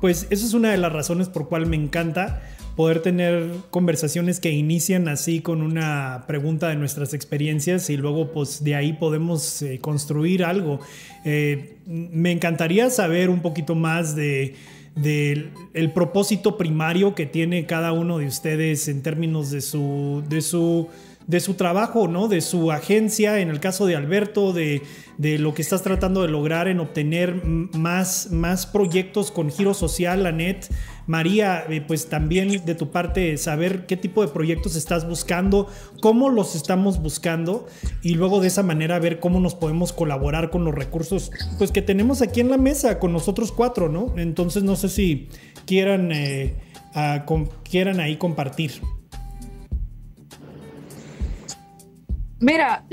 [0.01, 2.43] pues eso es una de las razones por cual me encanta
[2.76, 8.64] poder tener conversaciones que inician así con una pregunta de nuestras experiencias y luego pues
[8.64, 10.80] de ahí podemos eh, construir algo.
[11.24, 14.54] Eh, me encantaría saber un poquito más de
[14.94, 20.40] del el propósito primario que tiene cada uno de ustedes en términos de su, de
[20.40, 20.88] su
[21.26, 22.28] de su trabajo, ¿no?
[22.28, 24.82] De su agencia, en el caso de Alberto, de,
[25.18, 30.70] lo que estás tratando de lograr en obtener más, más proyectos con giro social, Anet.
[31.07, 35.68] María, eh, pues también de tu parte, saber qué tipo de proyectos estás buscando,
[36.00, 37.66] cómo los estamos buscando
[38.02, 41.82] y luego de esa manera ver cómo nos podemos colaborar con los recursos pues, que
[41.82, 44.14] tenemos aquí en la mesa con nosotros cuatro, ¿no?
[44.16, 45.28] Entonces no sé si
[45.66, 46.57] quieran, eh,
[47.62, 48.80] quieran ahí compartir.
[52.40, 52.84] Mira,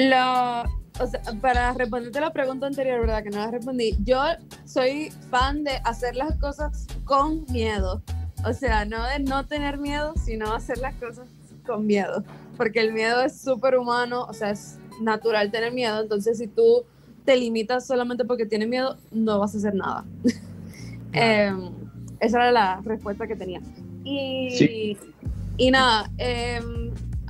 [1.42, 3.24] para responderte la pregunta anterior, ¿verdad?
[3.24, 3.96] Que no la respondí.
[4.04, 4.22] Yo
[4.66, 8.02] soy fan de hacer las cosas con miedo.
[8.46, 11.28] O sea, no de no tener miedo, sino hacer las cosas
[11.66, 12.24] con miedo.
[12.58, 16.02] Porque el miedo es súper humano, o sea, es natural tener miedo.
[16.02, 16.84] Entonces, si tú
[17.26, 20.06] te limitas solamente porque tienes miedo, no vas a hacer nada.
[21.14, 21.72] Em,
[22.22, 23.60] esa era la respuesta que tenía.
[24.06, 24.98] Y,
[25.58, 26.62] y nada, eh,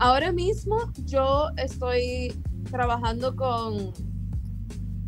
[0.02, 2.34] Ahora mismo yo estoy
[2.72, 3.92] trabajando con,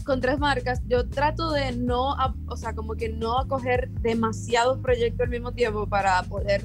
[0.05, 0.81] con tres marcas.
[0.87, 2.15] Yo trato de no,
[2.47, 6.63] o sea, como que no acoger demasiados proyectos al mismo tiempo para poder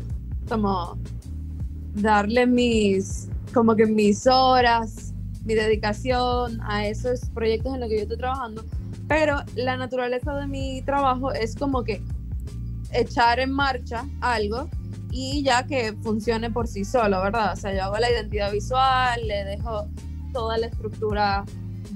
[0.49, 0.99] como
[1.94, 8.03] darle mis, como que mis horas, mi dedicación a esos proyectos en los que yo
[8.03, 8.64] estoy trabajando.
[9.09, 12.03] Pero la naturaleza de mi trabajo es como que
[12.92, 14.68] echar en marcha algo
[15.11, 17.55] y ya que funcione por sí solo, ¿verdad?
[17.55, 19.88] O sea, yo hago la identidad visual, le dejo
[20.32, 21.44] toda la estructura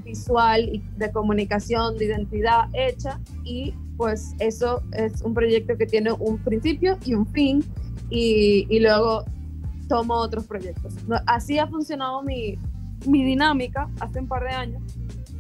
[0.05, 6.13] visual y de comunicación, de identidad hecha y pues eso es un proyecto que tiene
[6.13, 7.65] un principio y un fin
[8.11, 9.25] y, luego
[9.89, 10.95] tomo otros proyectos.
[11.27, 12.59] Así ha funcionado mi,
[13.07, 14.83] mi dinámica hace un par de años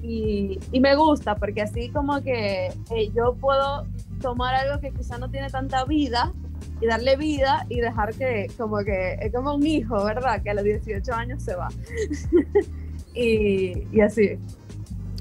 [0.02, 2.72] y, me gusta porque así como que
[3.14, 3.86] yo puedo
[4.20, 6.32] tomar algo que quizá no tiene tanta vida
[6.80, 10.42] y darle vida y dejar que, como que es como un hijo, ¿verdad?
[10.42, 11.68] Que a los 18 años se va.
[13.14, 14.30] y, así.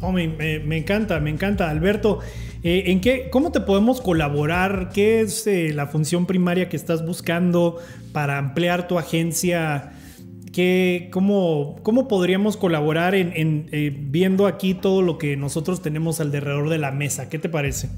[0.01, 0.23] Oh, me,
[0.77, 1.69] encanta, me encanta.
[1.69, 2.19] Alberto,
[2.63, 4.89] eh, ¿en qué, ¿cómo te podemos colaborar?
[4.93, 7.77] ¿Qué es eh, la función primaria que estás buscando
[8.11, 9.91] para ampliar tu agencia?
[10.51, 16.19] ¿Qué, cómo, ¿Cómo podríamos colaborar en, en eh, viendo aquí todo lo que nosotros tenemos
[16.19, 17.29] alrededor de la mesa?
[17.29, 17.89] ¿Qué te parece?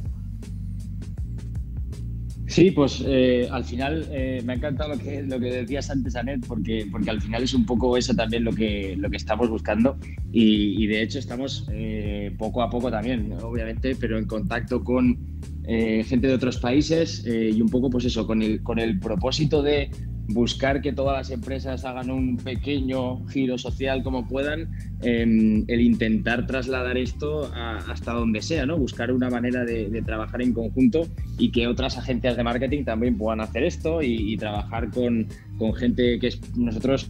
[2.53, 6.15] Sí, pues eh, al final eh, me ha encantado lo que, lo que decías antes,
[6.15, 9.49] Anet, porque, porque al final es un poco eso también lo que, lo que estamos
[9.49, 9.97] buscando.
[10.31, 15.17] Y, de hecho estamos eh, poco a poco también, obviamente, pero en contacto con
[15.65, 19.89] gente de otros países y un poco pues eso, con el, con el propósito de
[20.27, 24.69] buscar que todas las empresas hagan un pequeño giro social como puedan,
[25.01, 28.77] em, el intentar trasladar esto hasta donde sea, ¿no?
[28.77, 31.07] Buscar una manera de, trabajar en conjunto
[31.37, 36.19] y que otras agencias de marketing también puedan hacer esto y, trabajar con, con, gente
[36.19, 37.09] que es, nosotros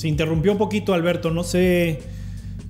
[0.00, 1.30] se interrumpió un poquito, Alberto.
[1.30, 2.00] No sé.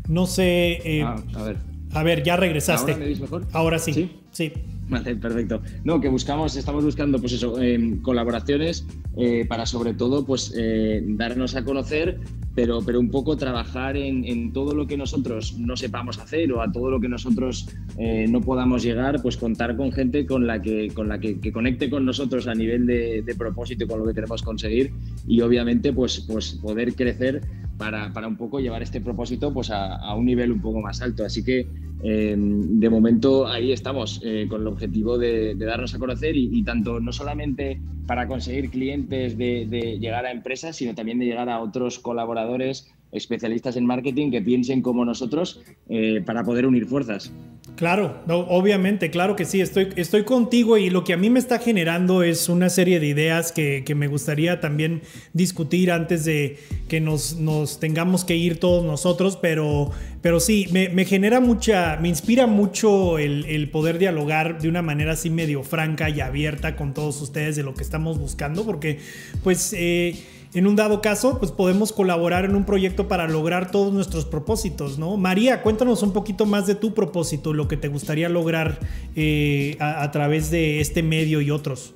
[0.08, 0.80] No sé.
[0.84, 1.56] Eh, ah, a ver.
[1.92, 2.92] A ver, ya regresaste.
[2.92, 3.46] ¿Ahora me mejor?
[3.52, 3.92] Ahora sí.
[3.92, 4.10] Sí.
[4.32, 4.52] sí.
[4.90, 5.62] Vale, perfecto.
[5.84, 8.84] No, que buscamos, estamos buscando, pues eso, em, colaboraciones
[9.16, 12.18] eh, para sobre todo, pues eh, darnos a conocer,
[12.56, 16.72] pero, pero un poco trabajar en, todo lo que nosotros no sepamos hacer o a
[16.72, 17.68] todo lo que nosotros
[17.98, 21.88] eh, no podamos llegar, pues contar con gente con la que, con la que, conecte
[21.88, 24.92] con nosotros a nivel de, propósito con lo que queremos conseguir
[25.26, 27.42] y obviamente, pues, pues poder crecer
[27.80, 31.24] para, para un poco llevar este propósito pues a, un nivel un poco más alto.
[31.24, 31.66] Así que
[32.02, 37.10] de momento ahí estamos, eh, con el objetivo de, darnos a conocer y, tanto no
[37.10, 42.92] solamente para conseguir clientes de, llegar a empresas, sino también de llegar a otros colaboradores
[43.12, 47.32] especialistas en marketing que piensen como nosotros eh, para poder unir fuerzas.
[47.76, 51.58] Claro, obviamente, claro que sí, estoy, estoy contigo y lo que a mí me está
[51.58, 55.00] generando es una serie de ideas que, me gustaría también
[55.32, 56.58] discutir antes de
[56.88, 59.90] que nos, nos tengamos que ir todos nosotros, pero,
[60.20, 65.30] pero sí, me, genera mucha, me inspira mucho el, poder dialogar de una manera así
[65.30, 68.98] medio franca y abierta con todos ustedes de lo que estamos buscando, porque
[69.42, 69.74] pues...
[69.76, 70.16] Eh,
[70.52, 74.98] en un dado caso, pues podemos colaborar en un proyecto para lograr todos nuestros propósitos,
[74.98, 75.16] ¿no?
[75.16, 78.80] María, cuéntanos un poquito más de tu propósito, lo que te gustaría lograr
[79.14, 81.92] eh, a, través de este medio y otros.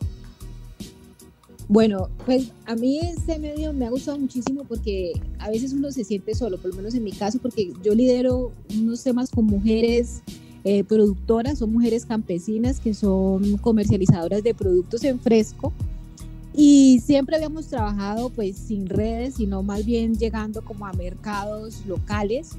[1.66, 6.04] Bueno, pues a mí este medio me ha gustado muchísimo porque a veces uno se
[6.04, 10.22] siente solo, por lo menos en mi caso, porque yo lidero unos temas con mujeres
[10.62, 15.72] eh, productoras, son mujeres campesinas que son comercializadoras de productos en fresco
[16.56, 22.50] y siempre habíamos trabajado pues sin redes, sino más bien llegando como a mercados locales,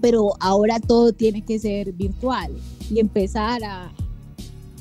[0.00, 2.52] pero ahora todo tiene que ser virtual
[2.90, 3.92] y empezar a,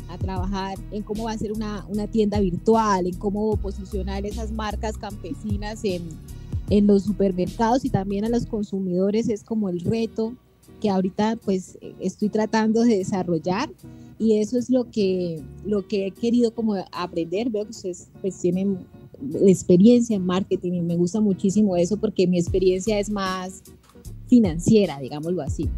[0.07, 4.51] a trabajar en cómo va a ser una, una, tienda virtual, en cómo posicionar esas
[4.51, 6.03] marcas campesinas en,
[6.69, 10.33] en los supermercados y también a los consumidores es como el reto
[10.81, 13.69] que ahorita pues estoy tratando de desarrollar
[14.19, 17.49] y eso es lo que, lo que he querido como aprender.
[17.49, 18.79] Veo que ustedes pues tienen
[19.45, 23.63] experiencia en marketing y me gusta muchísimo eso porque mi experiencia es más
[24.27, 25.69] financiera, digámoslo así.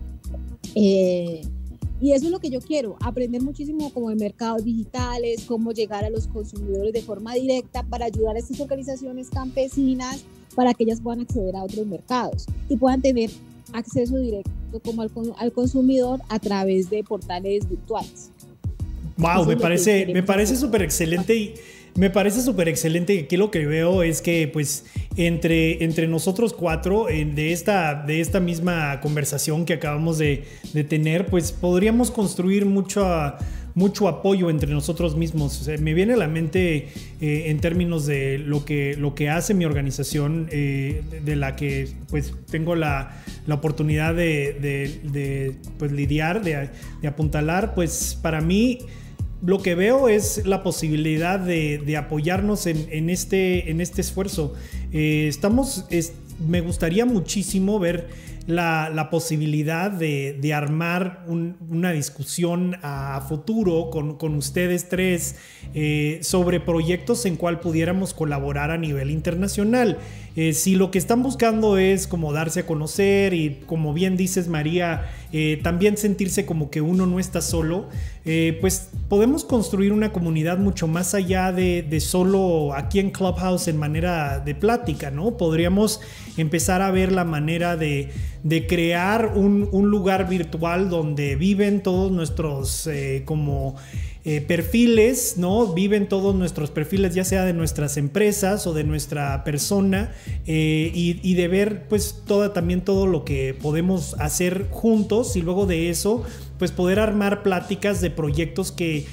[0.76, 1.42] Eh,
[2.02, 6.06] y eso es lo que yo quiero, aprender muchísimo como de mercados digitales, cómo llegar
[6.06, 10.24] a los consumidores de forma directa para ayudar a estas organizaciones campesinas
[10.56, 13.30] para que ellas puedan acceder a otros mercados y puedan tener
[13.74, 14.52] acceso directo
[14.84, 18.32] como al, al consumidor a través de portales virtuales.
[19.18, 21.54] Wow, me parece, me parece súper excelente y
[21.96, 23.20] me parece súper excelente.
[23.20, 24.86] Aquí lo que veo es que, pues,
[25.18, 31.26] entre, entre nosotros cuatro, de, esta, de esta misma conversación que acabamos de, de tener,
[31.26, 33.06] pues podríamos construir mucho
[33.80, 35.70] mucho apoyo entre nosotros mismos.
[35.80, 36.90] me viene a la mente
[37.22, 41.88] eh, en términos de lo que, lo que hace mi organización, eh, de, la que
[42.10, 46.70] pues tengo la, la oportunidad de, pues, lidiar, de,
[47.08, 48.80] apuntalar, pues para mí
[49.46, 54.56] lo que veo es la posibilidad de, apoyarnos en, este, en este esfuerzo.
[54.92, 55.86] Eh, estamos,
[56.46, 58.10] me gustaría muchísimo ver
[58.50, 65.36] la, posibilidad de, armar una discusión a futuro con, ustedes tres
[65.76, 70.00] eh, sobre proyectos en cual pudiéramos colaborar a nivel internacional.
[70.36, 74.48] Eh, si lo que están buscando es como darse a conocer y como bien dices
[74.48, 77.90] María, eh, también sentirse como que uno no está solo,
[78.24, 83.78] pues podemos construir una comunidad mucho más allá de, de, solo aquí en Clubhouse en
[83.78, 85.38] manera de plática, ¿no?
[85.38, 86.00] Podríamos
[86.42, 88.12] empezar a ver la manera de,
[88.68, 93.76] crear un, lugar virtual donde viven todos nuestros eh, como
[94.26, 95.74] eh, perfiles, ¿no?
[95.74, 100.12] Viven todos nuestros perfiles, ya sea de nuestras empresas o de nuestra persona,
[100.46, 105.66] eh, y, de ver pues toda, también todo lo que podemos hacer juntos y luego
[105.66, 106.24] de eso
[106.58, 109.06] pues poder armar pláticas de proyectos que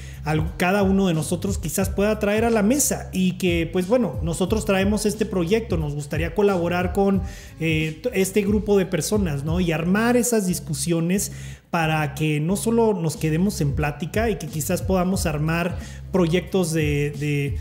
[0.56, 4.64] cada uno de nosotros quizás pueda traer a la mesa y que pues bueno, nosotros
[4.64, 7.22] traemos este proyecto, nos gustaría colaborar con
[7.60, 9.60] eh, este grupo de personas, ¿no?
[9.60, 11.30] Y armar esas discusiones
[11.70, 15.78] para que no solo nos quedemos en plática y que quizás podamos armar
[16.10, 17.58] proyectos de,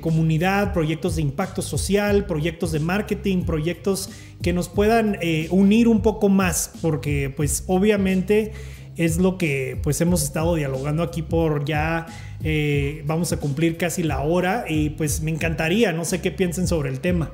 [0.00, 4.10] comunidad, proyectos de impacto social, proyectos de marketing, proyectos
[4.42, 8.52] que nos puedan eh, unir un poco más, porque pues obviamente
[8.96, 12.06] es lo que pues hemos estado dialogando aquí por ya
[12.42, 16.66] eh, vamos a cumplir casi la hora y pues me encantaría, no sé qué piensen
[16.66, 17.32] sobre el tema.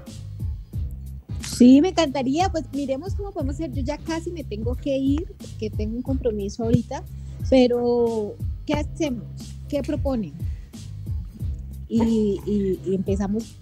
[1.41, 5.27] Sí, me encantaría, pues miremos cómo podemos hacer, yo ya casi me tengo que ir,
[5.59, 7.05] que tengo un compromiso ahorita,
[7.51, 8.35] pero
[8.67, 9.25] ¿qué hacemos?
[9.69, 10.33] ¿Qué proponen?
[11.89, 12.41] Y,
[12.87, 13.57] y empezamos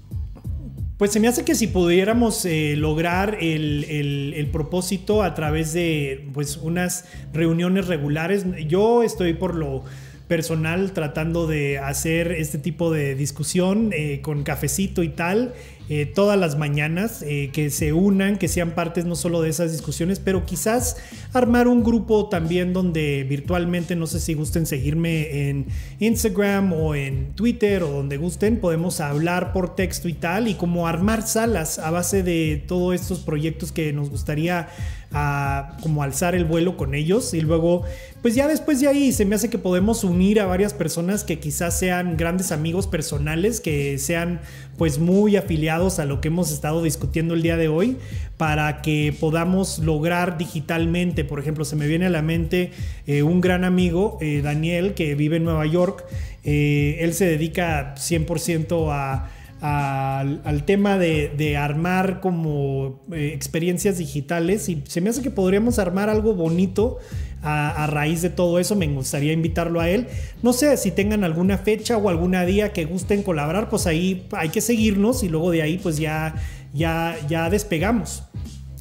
[1.00, 3.86] Pues se me hace que si pudiéramos eh, lograr el,
[4.34, 9.82] el, propósito a través de pues unas reuniones regulares, yo estoy por lo
[10.28, 15.54] personal tratando de hacer este tipo de discusión eh, con cafecito y tal.
[15.92, 19.72] Eh, todas las mañanas, eh, que se unan, que sean partes no solo de esas
[19.72, 20.98] discusiones, pero quizás
[21.32, 25.66] armar un grupo también donde virtualmente, no sé si gusten seguirme en
[25.98, 30.86] Instagram o en Twitter o donde gusten, podemos hablar por texto y tal, y como
[30.86, 34.68] armar salas a base de todos estos proyectos que nos gustaría
[35.12, 37.34] a como alzar el vuelo con ellos.
[37.34, 37.82] Y luego
[38.22, 41.38] pues ya después de ahí se me hace que podemos unir a varias personas que
[41.38, 44.40] quizás sean grandes amigos personales, que sean
[44.80, 47.98] pues muy afiliados a lo que hemos estado discutiendo el día de hoy
[48.38, 52.70] para que podamos lograr digitalmente, por ejemplo, se me viene a la mente
[53.06, 56.06] eh, un gran amigo, eh, Daniel, que vive en Nueva York,
[56.44, 59.28] eh, él se dedica 100% a
[59.60, 66.08] al, tema de, armar como eh, experiencias digitales y se me hace que podríamos armar
[66.08, 66.98] algo bonito
[67.42, 68.76] a, raíz de todo eso.
[68.76, 70.06] Me gustaría invitarlo a él.
[70.42, 74.48] No sé si tengan alguna fecha o alguna día que gusten colaborar, pues ahí hay
[74.48, 76.34] que seguirnos y luego de ahí pues ya,
[76.72, 78.22] ya, ya despegamos.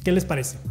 [0.04, 0.69] ¿Qué les parece?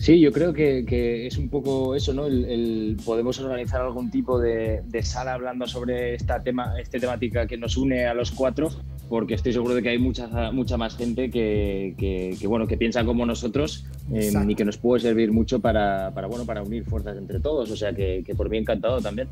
[0.00, 2.26] Sí, yo creo que, es un poco eso, ¿no?
[2.26, 7.76] El, podemos organizar algún tipo de, sala hablando sobre esta tema, esta temática que nos
[7.76, 8.70] une a los cuatro,
[9.10, 13.26] porque estoy seguro de que hay mucha, mucha más gente que, bueno, que piensa como
[13.26, 17.70] nosotros eh, y que nos puede servir mucho para, bueno, para unir fuerzas entre todos.
[17.70, 19.28] O sea que, por mí encantado también.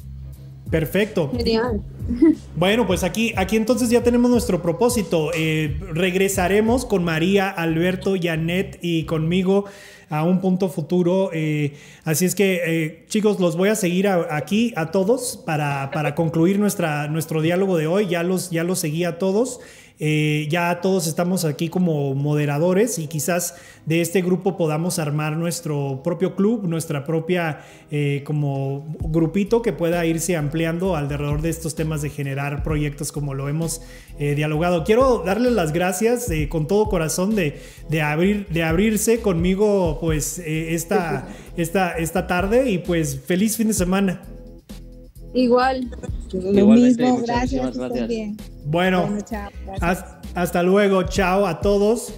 [0.70, 1.32] Perfecto.
[1.34, 1.80] Genial.
[2.56, 5.30] Bueno, pues aquí, aquí entonces ya tenemos nuestro propósito.
[5.34, 9.64] Eh, regresaremos con María, Alberto, Janet y conmigo
[10.10, 11.30] a un punto futuro.
[11.32, 16.14] Eh, así es que, eh, chicos, los voy a seguir aquí a todos para, para
[16.14, 18.06] concluir nuestra, nuestro diálogo de hoy.
[18.06, 19.60] Ya los, ya los seguí a todos.
[20.00, 26.02] Eh, ya todos estamos aquí como moderadores y quizás de este grupo podamos armar nuestro
[26.04, 32.00] propio club, nuestra propia eh, como grupito que pueda irse ampliando alrededor de estos temas
[32.00, 33.82] de generar proyectos como lo hemos
[34.20, 34.84] eh, dialogado.
[34.84, 41.28] Quiero darles las gracias con todo corazón de, de, abrir, de abrirse conmigo pues esta,
[41.56, 44.22] esta, esta tarde y pues feliz fin de semana.
[45.34, 45.90] Igual.
[46.32, 47.76] Lo mismo, gracias.
[47.76, 48.36] gracias.
[48.64, 49.08] Bueno,
[50.34, 52.14] hasta, luego, chao a todos.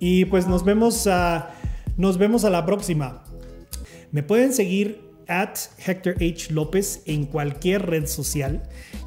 [0.00, 1.50] Y pues nos vemos, a,
[1.96, 3.22] nos vemos a la próxima.
[4.10, 5.56] Me pueden seguir at
[5.86, 6.52] Hector H.
[6.52, 8.62] López en cualquier red social.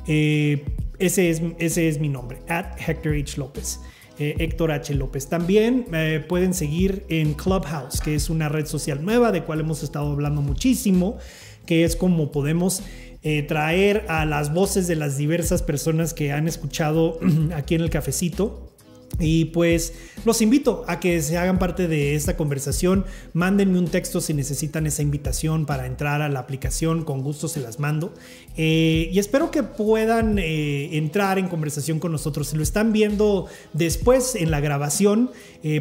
[0.08, 0.64] Eh,
[1.00, 3.38] ese, es, ese es mi nombre, at Hector H.
[3.38, 3.80] López.
[4.20, 4.94] Eh, Héctor H.
[4.94, 5.28] López.
[5.28, 9.84] También me pueden seguir en Clubhouse, que es una red social nueva de cual hemos
[9.84, 11.18] estado hablando muchísimo,
[11.66, 12.84] que es como podemos
[13.26, 17.20] eh, traer a las voces de las diversas personas que han escuchado
[17.56, 18.70] aquí en el cafecito.
[19.20, 19.94] Y pues
[20.26, 23.06] los invito a que se hagan parte de esta conversación.
[23.34, 27.06] Mándenme un texto si necesitan esa invitación para entrar a la aplicación.
[27.06, 28.14] Con gusto se las mando.
[28.58, 32.48] Eh, y espero que puedan eh, entrar en conversación con nosotros.
[32.48, 35.32] Si lo están viendo después en la grabación,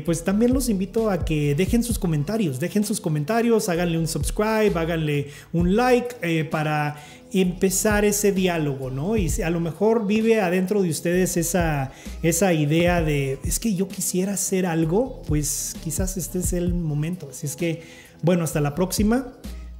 [0.04, 2.60] pues también los invito a que dejen sus comentarios.
[2.60, 9.16] Dejen sus comentarios, háganle un subscribe, háganle un like para empezar ese diálogo, ¿no?
[9.16, 13.88] Y a lo mejor vive adentro de ustedes esa, esa idea de, es que yo
[13.88, 17.28] quisiera hacer algo, pues quizás este es el momento.
[17.30, 17.82] Así es que,
[18.22, 19.32] bueno, hasta la próxima.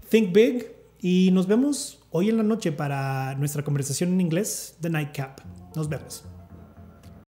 [0.09, 4.91] Think big y nos vemos hoy en la noche para nuestra conversación en inglés, The
[4.91, 5.41] Nightcap.
[5.75, 6.32] Nos vemos.